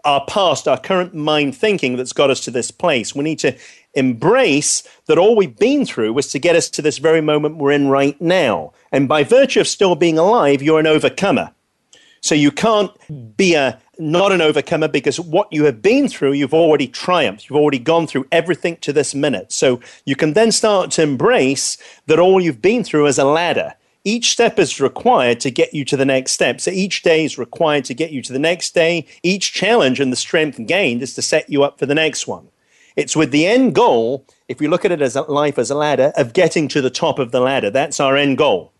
[0.04, 3.14] our past, our current mind thinking that's got us to this place.
[3.14, 3.56] We need to
[3.94, 7.72] embrace that all we've been through was to get us to this very moment we're
[7.72, 8.72] in right now.
[8.92, 11.52] And by virtue of still being alive, you're an overcomer.
[12.20, 12.90] So you can't
[13.36, 17.48] be a not an overcomer because what you have been through, you've already triumphed.
[17.48, 19.52] You've already gone through everything to this minute.
[19.52, 21.76] So you can then start to embrace
[22.06, 23.74] that all you've been through is a ladder.
[24.02, 26.60] Each step is required to get you to the next step.
[26.60, 29.06] So each day is required to get you to the next day.
[29.22, 32.48] Each challenge and the strength gained is to set you up for the next one.
[33.00, 36.12] It's with the end goal, if you look at it as life as a ladder,
[36.18, 37.70] of getting to the top of the ladder.
[37.70, 38.74] That's our end goal.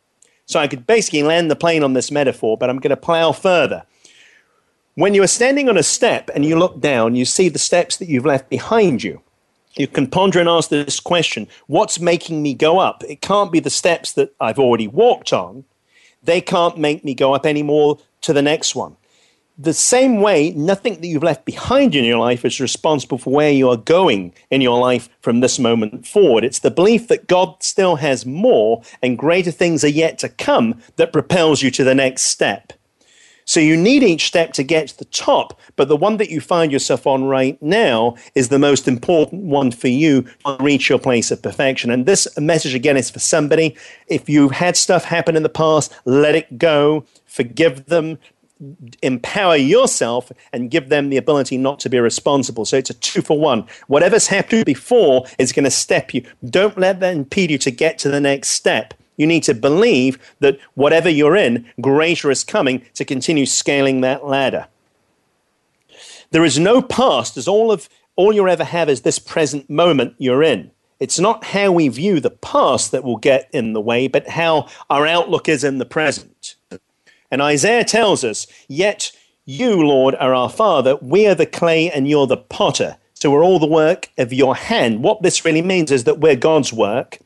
[0.45, 3.33] So I could basically land the plane on this metaphor, but I'm going to plow
[3.33, 3.85] further.
[4.95, 7.97] When you are standing on a step and you look down, you see the steps
[7.97, 9.23] that you've left behind you.
[9.77, 13.03] You can ponder and ask this question What's making me go up?
[13.09, 15.65] It can't be the steps that I've already walked on.
[16.23, 18.99] They can't make me go up anymore to the next one
[19.63, 23.51] the same way, nothing that you've left behind in your life is responsible for where
[23.51, 26.45] you are going in your life from this moment forward.
[26.45, 30.81] It's the belief that God still has more and greater things are yet to come
[30.97, 32.73] that propels you to the next step.
[33.45, 36.41] So you need each step to get to the top, but the one that you
[36.41, 41.01] find yourself on right now is the most important one for you to reach your
[41.01, 41.91] place of perfection.
[41.91, 43.77] And this message again is for somebody.
[44.07, 48.19] If you've had stuff happen in the past, let it go, forgive them,
[49.03, 52.65] empower yourself and give them the ability not to be responsible.
[52.65, 53.67] So it's a two for one.
[53.87, 56.25] Whatever's happened before is going to step you.
[56.49, 58.95] Don't let that impede you to get to the next step.
[59.17, 64.27] You need to believe that whatever you're in, greater is coming to continue scaling that
[64.27, 64.67] ladder.
[66.31, 70.15] There is no past, as all of all you ever have is this present moment
[70.19, 70.71] you're in.
[71.01, 74.69] It's not how we view the past that will get in the way, but how
[74.91, 76.35] our outlook is in the present.
[77.31, 79.13] And Isaiah tells us, Yet
[79.45, 80.97] you, Lord, are our Father.
[80.97, 82.97] We are the clay and you're the potter.
[83.15, 85.03] So we're all the work of your hand.
[85.03, 87.19] What this really means is that we're God's work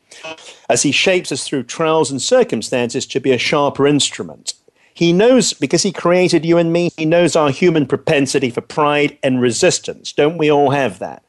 [0.69, 4.55] as He shapes us through trials and circumstances to be a sharper instrument.
[4.93, 9.19] He knows, because He created you and me, He knows our human propensity for pride
[9.23, 10.13] and resistance.
[10.13, 11.23] Don't we all have that?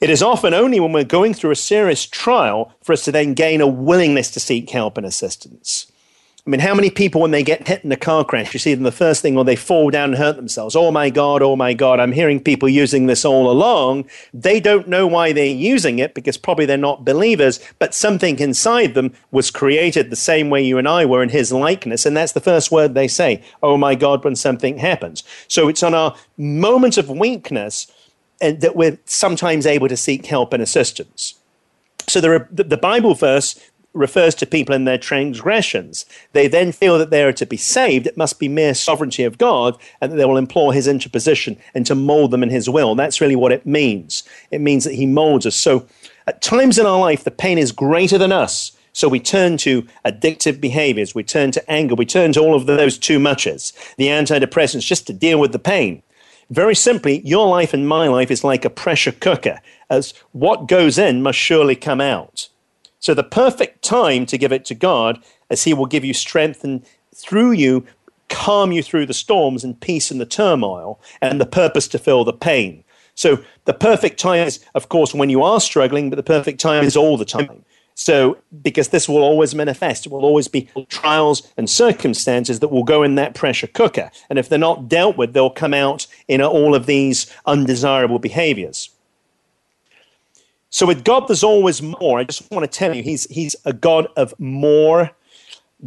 [0.00, 3.34] It is often only when we're going through a serious trial for us to then
[3.34, 5.91] gain a willingness to seek help and assistance.
[6.44, 8.74] I mean, how many people, when they get hit in a car crash, you see
[8.74, 10.74] them the first thing, or they fall down and hurt themselves?
[10.74, 12.00] Oh my God, oh my God.
[12.00, 14.06] I'm hearing people using this all along.
[14.34, 18.94] They don't know why they're using it because probably they're not believers, but something inside
[18.94, 22.04] them was created the same way you and I were in his likeness.
[22.04, 25.22] And that's the first word they say, oh my God, when something happens.
[25.46, 27.86] So it's on our moment of weakness
[28.40, 31.34] and that we're sometimes able to seek help and assistance.
[32.08, 33.58] So there are, the Bible verse
[33.94, 36.06] refers to people and their transgressions.
[36.32, 38.06] They then feel that they are to be saved.
[38.06, 41.84] It must be mere sovereignty of God, and that they will implore His interposition and
[41.86, 42.94] to mold them in His will.
[42.94, 44.22] That's really what it means.
[44.50, 45.56] It means that He molds us.
[45.56, 45.86] So,
[46.26, 48.72] at times in our life, the pain is greater than us.
[48.92, 52.66] So we turn to addictive behaviors, we turn to anger, we turn to all of
[52.66, 56.02] those too muches, the antidepressants, just to deal with the pain.
[56.50, 60.98] Very simply, your life and my life is like a pressure cooker, as what goes
[60.98, 62.48] in must surely come out.
[63.02, 66.64] So the perfect time to give it to God, as He will give you strength
[66.64, 66.82] and
[67.14, 67.86] through you
[68.32, 72.24] calm you through the storms and peace in the turmoil, and the purpose to fill
[72.24, 72.82] the pain.
[73.14, 76.82] So the perfect time is, of course, when you are struggling, but the perfect time
[76.82, 77.64] is all the time.
[77.94, 82.84] So, because this will always manifest, it will always be trials and circumstances that will
[82.84, 84.10] go in that pressure cooker.
[84.30, 88.88] And if they're not dealt with, they'll come out in all of these undesirable behaviors.
[90.72, 92.18] So with God, there's always more.
[92.18, 95.10] I just want to tell you, he's, he's a God of more.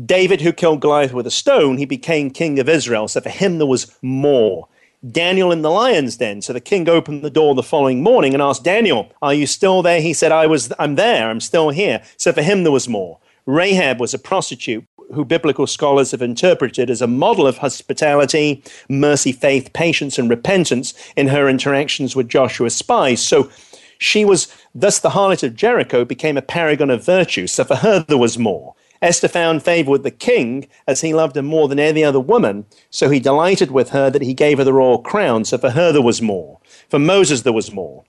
[0.05, 3.07] David, who killed Goliath with a stone, he became king of Israel.
[3.07, 4.67] So for him, there was more.
[5.11, 6.43] Daniel in the lion's den.
[6.43, 9.81] So the king opened the door the following morning and asked Daniel, "Are you still
[9.81, 10.71] there?" He said, "I was.
[10.79, 11.29] I'm there.
[11.29, 13.19] I'm still here." So for him, there was more.
[13.45, 14.83] Rahab was a prostitute
[15.13, 20.93] who biblical scholars have interpreted as a model of hospitality, mercy, faith, patience, and repentance
[21.15, 23.21] in her interactions with Joshua's spies.
[23.21, 23.49] So
[23.97, 27.47] she was, thus, the harlot of Jericho became a paragon of virtue.
[27.47, 28.75] So for her, there was more.
[29.01, 32.65] Esther found favor with the king as he loved her more than any other woman.
[32.89, 35.45] So he delighted with her that he gave her the royal crown.
[35.45, 36.59] So for her, there was more.
[36.89, 38.03] For Moses, there was more.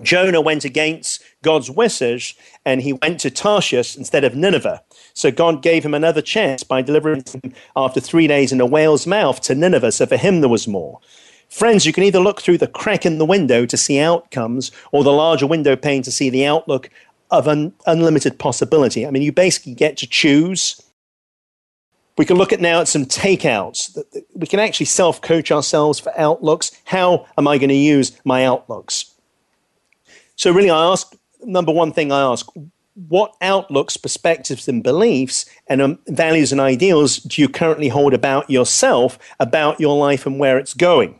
[0.00, 2.34] Jonah went against God's wishes
[2.64, 4.82] and he went to Tarshish instead of Nineveh.
[5.14, 9.06] So God gave him another chance by delivering him after three days in a whale's
[9.06, 9.92] mouth to Nineveh.
[9.92, 11.00] So for him, there was more.
[11.52, 15.04] Friends, you can either look through the crack in the window to see outcomes or
[15.04, 16.88] the larger window pane to see the outlook
[17.30, 19.06] of an unlimited possibility.
[19.06, 20.80] I mean, you basically get to choose.
[22.16, 24.02] We can look at now at some takeouts.
[24.32, 26.70] We can actually self coach ourselves for outlooks.
[26.86, 29.12] How am I going to use my outlooks?
[30.36, 32.48] So, really, I ask number one thing I ask
[32.94, 38.48] what outlooks, perspectives, and beliefs and um, values and ideals do you currently hold about
[38.48, 41.18] yourself, about your life, and where it's going?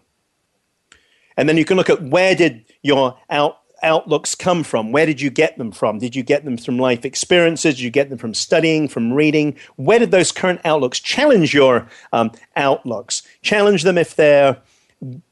[1.37, 4.93] And then you can look at where did your out, outlooks come from?
[4.93, 5.99] Where did you get them from?
[5.99, 7.75] Did you get them from life experiences?
[7.77, 9.57] Did you get them from studying, from reading?
[9.77, 13.23] Where did those current outlooks challenge your um, outlooks?
[13.43, 14.59] Challenge them if they're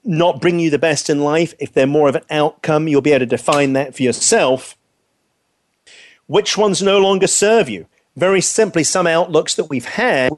[0.04, 1.54] not bringing you the best in life.
[1.58, 4.76] If they're more of an outcome, you'll be able to define that for yourself.
[6.26, 7.86] Which ones no longer serve you?
[8.16, 10.32] Very simply, some outlooks that we've had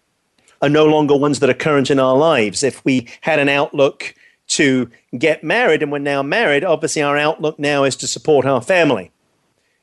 [0.60, 2.62] are no longer ones that are current in our lives.
[2.62, 4.14] If we had an outlook
[4.56, 8.60] to get married and we're now married, obviously our outlook now is to support our
[8.60, 9.10] family.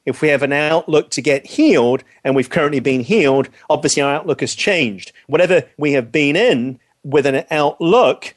[0.06, 4.14] If we have an outlook to get healed and we've currently been healed, obviously our
[4.14, 5.12] outlook has changed.
[5.28, 8.36] Whatever we have been in with an outlook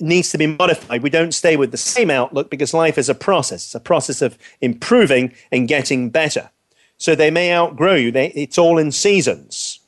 [0.00, 1.02] needs to be modified.
[1.02, 3.64] We don't stay with the same outlook because life is a process.
[3.64, 6.50] It's a process of improving and getting better.
[6.98, 8.12] So they may outgrow you.
[8.12, 9.80] They, it's all in seasons.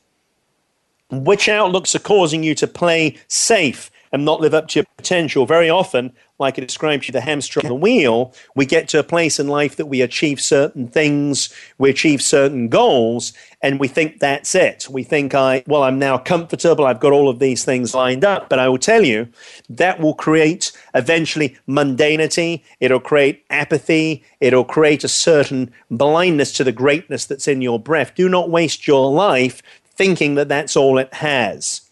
[1.09, 5.45] Which outlooks are causing you to play safe and not live up to your potential.
[5.45, 8.99] Very often, like I described to you, the hamster on the wheel, we get to
[8.99, 13.87] a place in life that we achieve certain things, we achieve certain goals, and we
[13.87, 14.87] think that's it.
[14.89, 18.49] We think, I, well, I'm now comfortable, I've got all of these things lined up.
[18.49, 19.27] But I will tell you,
[19.69, 26.71] that will create eventually mundanity, it'll create apathy, it'll create a certain blindness to the
[26.71, 28.15] greatness that's in your breath.
[28.15, 29.61] Do not waste your life
[29.93, 31.90] thinking that that's all it has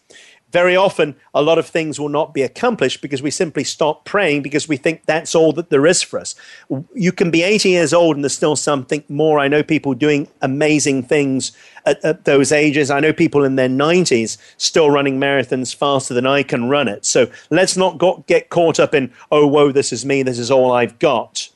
[0.52, 4.42] very often a lot of things will not be accomplished because we simply stop praying
[4.42, 6.34] because we think that's all that there is for us.
[6.94, 9.38] You can be 80 years old and there's still something more.
[9.38, 11.52] I know people doing amazing things
[11.86, 12.90] at, at those ages.
[12.90, 17.04] I know people in their 90s still running marathons faster than I can run it.
[17.04, 20.50] So let's not go, get caught up in, oh, whoa, this is me, this is
[20.50, 21.48] all I've got.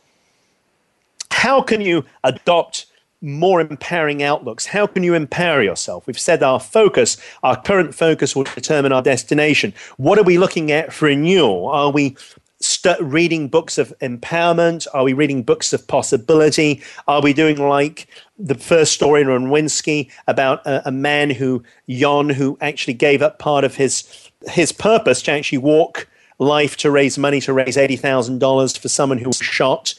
[1.31, 2.87] How can you adopt?
[3.25, 4.67] More empowering outlooks.
[4.67, 6.07] How can you empower yourself?
[6.07, 9.73] We've said our focus, our current focus will determine our destination.
[9.97, 11.69] What are we looking at for renewal?
[11.69, 12.17] Are we
[12.61, 14.87] st- reading books of empowerment?
[14.93, 16.83] Are we reading books of possibility?
[17.09, 18.09] Are we doing like
[18.39, 23.39] the first story in Renowitzky about a, a man who, Jon, who actually gave up
[23.39, 26.07] part of his his purpose to actually walk
[26.39, 29.95] life to raise money to raise $80,000 for someone who was shot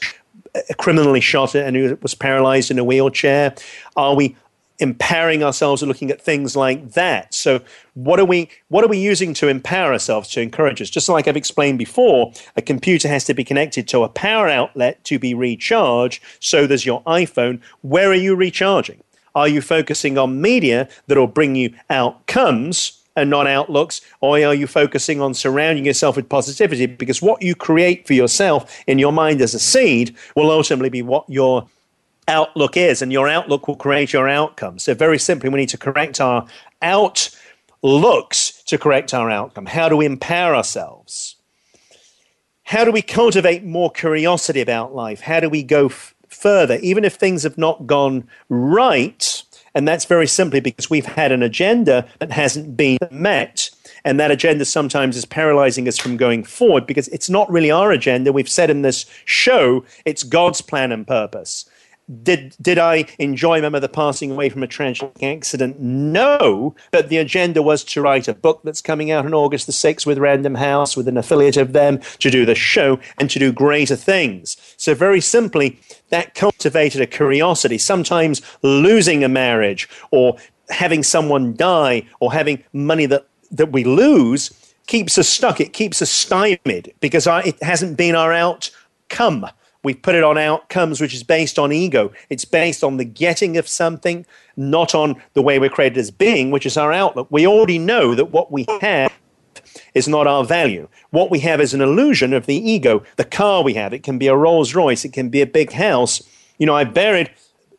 [0.78, 3.54] criminally shot and who was paralyzed in a wheelchair?
[3.96, 4.36] Are we
[4.78, 7.32] empowering ourselves looking at things like that?
[7.32, 7.60] So
[7.94, 10.90] what are we what are we using to empower ourselves to encourage us?
[10.90, 15.02] Just like i've explained before a computer has to be connected to a power outlet
[15.04, 16.22] to be recharged.
[16.40, 17.60] So there's your iphone.
[17.82, 19.02] Where are you recharging?
[19.34, 24.00] Are you focusing on media that will bring you outcomes and not outlooks?
[24.20, 26.86] Or are you focusing on surrounding yourself with positivity?
[26.86, 31.02] Because what you create for yourself in your mind as a seed will ultimately be
[31.02, 31.66] what your
[32.28, 34.78] outlook is, and your outlook will create your outcome.
[34.78, 36.46] So, very simply, we need to correct our
[36.82, 39.66] outlooks to correct our outcome.
[39.66, 41.36] How do we empower ourselves?
[42.64, 45.20] How do we cultivate more curiosity about life?
[45.20, 46.78] How do we go f- further?
[46.82, 49.42] Even if things have not gone right,
[49.76, 53.68] and that's very simply because we've had an agenda that hasn't been met.
[54.06, 57.92] And that agenda sometimes is paralyzing us from going forward because it's not really our
[57.92, 58.32] agenda.
[58.32, 61.68] We've said in this show, it's God's plan and purpose.
[62.22, 65.80] Did did I enjoy my mother passing away from a tragic accident?
[65.80, 69.72] No, but the agenda was to write a book that's coming out on August the
[69.72, 73.40] 6th with Random House, with an affiliate of them, to do the show and to
[73.40, 74.56] do greater things.
[74.76, 75.80] So very simply,
[76.10, 77.76] that cultivated a curiosity.
[77.76, 80.36] Sometimes losing a marriage or
[80.68, 84.52] having someone die or having money that, that we lose
[84.86, 85.60] keeps us stuck.
[85.60, 89.48] It keeps us stymied because our, it hasn't been our outcome
[89.86, 92.12] we put it on outcomes, which is based on ego.
[92.28, 94.26] It's based on the getting of something,
[94.56, 97.28] not on the way we're created as being, which is our outlook.
[97.30, 99.12] We already know that what we have
[99.94, 100.88] is not our value.
[101.10, 103.04] What we have is an illusion of the ego.
[103.14, 105.70] The car we have, it can be a Rolls Royce, it can be a big
[105.70, 106.20] house.
[106.58, 107.30] You know, I buried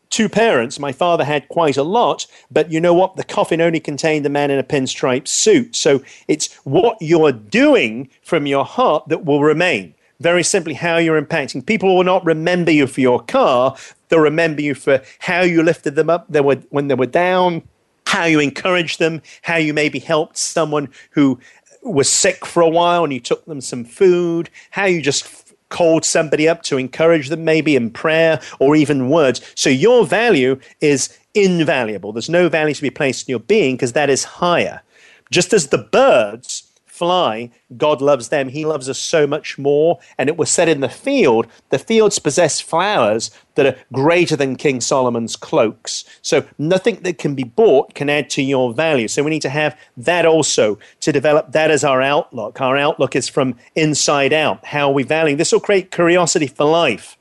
[0.08, 0.78] two parents.
[0.78, 3.16] My father had quite a lot, but you know what?
[3.16, 5.76] The coffin only contained a man in a pinstripe suit.
[5.76, 9.94] So it's what you're doing from your heart that will remain.
[10.20, 11.64] Very simply, how you're impacting.
[11.64, 13.76] People will not remember you for your car,
[14.08, 17.62] they'll remember you for how you lifted them up they were, when they were down,
[18.06, 21.38] how you encouraged them, how you maybe helped someone who
[21.82, 26.04] was sick for a while and you took them some food, how you just called
[26.04, 29.40] somebody up to encourage them, maybe in prayer or even words.
[29.54, 32.12] So your value is invaluable.
[32.12, 34.82] There's no value to be placed in your being because that is higher.
[35.30, 36.67] Just as the birds
[36.98, 38.48] fly, God loves them.
[38.48, 39.98] He loves us so much more.
[40.18, 44.56] And it was said in the field, the fields possess flowers that are greater than
[44.56, 46.04] King Solomon's cloaks.
[46.22, 49.08] So nothing that can be bought can add to your value.
[49.08, 52.60] So we need to have that also to develop that as our outlook.
[52.60, 55.36] Our outlook is from inside out, how we value.
[55.36, 57.16] This will create curiosity for life.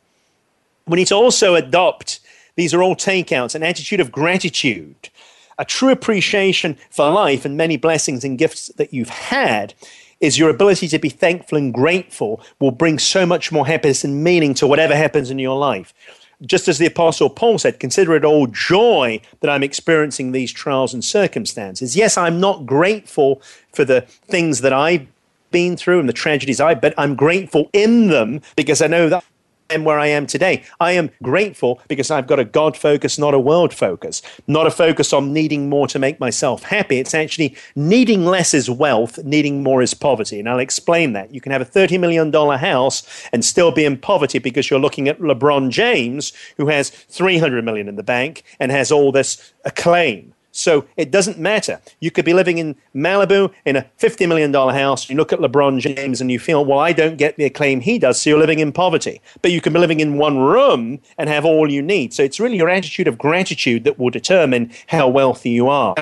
[0.87, 2.19] We need to also adopt,
[2.55, 5.09] these are all takeouts, an attitude of gratitude
[5.57, 9.73] a true appreciation for life and many blessings and gifts that you've had
[10.19, 14.23] is your ability to be thankful and grateful will bring so much more happiness and
[14.23, 15.93] meaning to whatever happens in your life.
[16.41, 20.93] Just as the Apostle Paul said, consider it all joy that I'm experiencing these trials
[20.93, 21.95] and circumstances.
[21.95, 23.41] Yes, I'm not grateful
[23.73, 25.07] for the things that I've
[25.49, 29.23] been through and the tragedies I've but I'm grateful in them because I know that
[29.69, 30.63] am where I am today.
[30.79, 34.71] I am grateful because I've got a God focus, not a world focus, not a
[34.71, 36.99] focus on needing more to make myself happy.
[36.99, 40.39] It's actually needing less is wealth, needing more is poverty.
[40.39, 41.33] And I'll explain that.
[41.33, 45.07] You can have a $30 million house and still be in poverty because you're looking
[45.07, 50.33] at LeBron James, who has 300 million in the bank and has all this acclaim.
[50.57, 51.79] So it doesn't matter.
[51.99, 55.09] You could be living in Malibu in a $50 million house.
[55.09, 57.99] You look at LeBron James and you feel, well, I don't get the acclaim he
[57.99, 58.19] does.
[58.19, 59.21] So you're living in poverty.
[59.41, 62.13] But you can be living in one room and have all you need.
[62.13, 65.95] So it's really your attitude of gratitude that will determine how wealthy you are.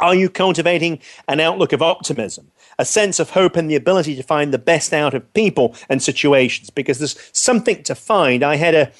[0.00, 2.50] Are you cultivating an outlook of optimism?
[2.80, 6.00] a sense of hope and the ability to find the best out of people and
[6.00, 8.44] situations because there's something to find.
[8.44, 8.92] I had a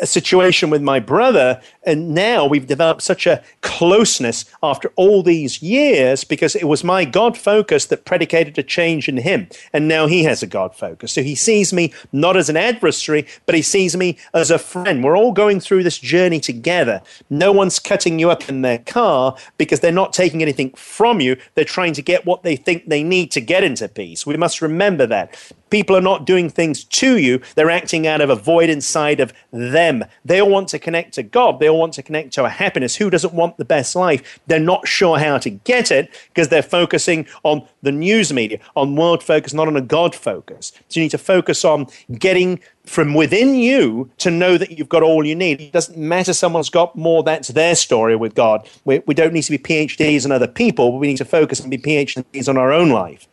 [0.00, 5.62] a situation with my brother, and now we've developed such a closeness after all these
[5.62, 9.48] years because it was my God focus that predicated a change in him.
[9.72, 11.12] And now he has a God focus.
[11.12, 15.02] So he sees me not as an adversary, but he sees me as a friend.
[15.02, 17.02] We're all going through this journey together.
[17.28, 21.36] No one's cutting you up in their car because they're not taking anything from you.
[21.54, 24.26] They're trying to get what they think they need to get into peace.
[24.26, 25.36] We must remember that.
[25.72, 29.32] People are not doing things to you, they're acting out of a void inside of
[29.50, 30.04] them.
[30.22, 32.96] They all want to connect to God, they all want to connect to a happiness.
[32.96, 34.38] Who doesn't want the best life?
[34.46, 38.96] They're not sure how to get it because they're focusing on the news media, on
[38.96, 40.72] world focus, not on a God focus.
[40.90, 41.86] So you need to focus on
[42.18, 45.62] getting from within you to know that you've got all you need.
[45.62, 48.68] It doesn't matter someone's got more, that's their story with God.
[48.84, 51.60] We, we don't need to be PhDs on other people, but we need to focus
[51.60, 53.26] and be PhDs on our own life.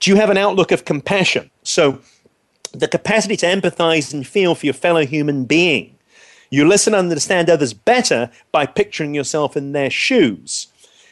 [0.00, 1.50] Do you have an outlook of compassion?
[1.68, 2.00] So,
[2.72, 5.96] the capacity to empathize and feel for your fellow human being.
[6.48, 10.68] You listen and understand others better by picturing yourself in their shoes.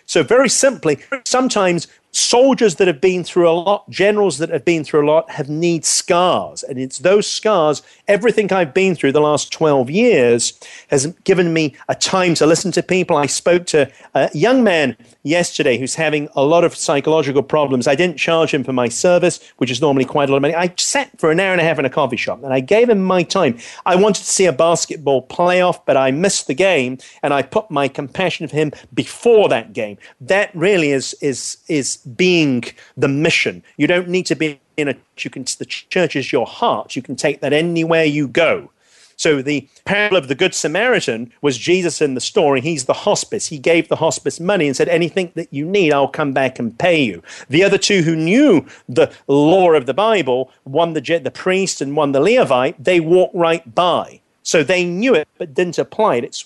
[0.06, 4.84] So, very simply, sometimes soldiers that have been through a lot, generals that have been
[4.84, 6.62] through a lot, have need scars.
[6.62, 10.58] And it's those scars, everything I've been through the last 12 years
[10.88, 13.16] has given me a time to listen to people.
[13.16, 17.86] I spoke to a young man yesterday who's having a lot of psychological problems.
[17.86, 20.54] I didn't charge him for my service, which is normally quite a lot of money.
[20.54, 22.88] I sat for an hour and a half in a coffee shop and I gave
[22.88, 23.58] him my time.
[23.84, 27.70] I wanted to see a basketball playoff, but I missed the game and I put
[27.70, 29.98] my compassion for him before that game.
[30.20, 32.64] That really is, is, is being
[32.96, 33.62] the mission.
[33.76, 36.96] You don't need to be in a you can the church is your heart.
[36.96, 38.70] You can take that anywhere you go.
[39.16, 42.60] So the parable of the Good Samaritan was Jesus in the story.
[42.60, 43.46] He's the hospice.
[43.46, 46.78] He gave the hospice money and said, Anything that you need, I'll come back and
[46.78, 47.22] pay you.
[47.48, 51.96] The other two who knew the law of the Bible, one the, the priest and
[51.96, 54.20] one the Levite, they walked right by.
[54.42, 56.24] So they knew it but didn't apply it.
[56.24, 56.44] It's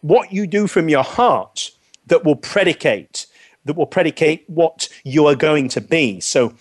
[0.00, 1.70] what you do from your heart
[2.06, 3.26] that will predicate
[3.64, 6.20] that will predicate what you are going to be.
[6.20, 6.54] So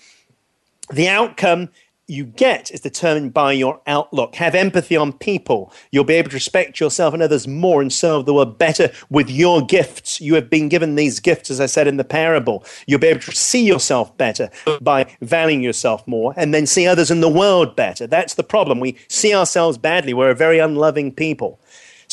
[0.92, 1.70] the outcome
[2.10, 4.36] you get is determined by your outlook.
[4.36, 5.74] Have empathy on people.
[5.92, 9.30] You'll be able to respect yourself and others more and serve the world better with
[9.30, 10.22] your gifts.
[10.22, 12.64] You have been given these gifts, as I said in the parable.
[12.86, 17.12] You'll be able to see yourself better by valuing yourself more and then see others
[17.12, 18.08] in the world better.
[18.08, 18.80] That's the problem.
[18.80, 20.14] We see ourselves badly.
[20.14, 21.60] We're a very unloving people.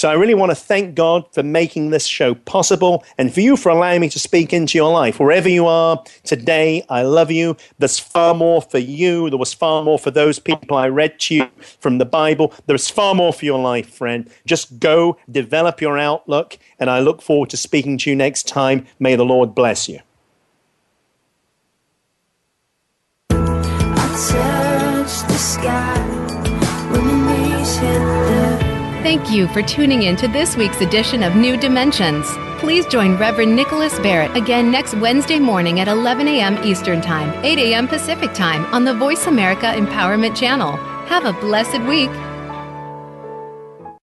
[0.05, 3.57] So I really want to thank God for making this show possible and for you
[3.57, 5.19] for allowing me to speak into your life.
[5.19, 7.57] Wherever you are today, I love you.
[7.79, 9.31] There's far more for you.
[9.31, 11.49] There was far more for those people I read to you
[11.81, 12.53] from the Bible.
[12.67, 14.29] There's far more for your life, friend.
[14.45, 18.87] Just go, develop your outlook, and I look forward to speaking to you next time.
[18.99, 20.01] May the Lord bless you.
[25.15, 26.04] touch the sky
[29.05, 32.27] Thank you for tuning in to this week's edition of New Dimensions.
[32.59, 36.57] Please join Reverend Nicholas Barrett again next Wednesday morning at 11 a.m.
[36.65, 37.87] Eastern Time, 8 a.m.
[37.87, 40.79] Pacific Time on the Voice America Empowerment Channel.
[41.05, 42.09] Have a blessed week.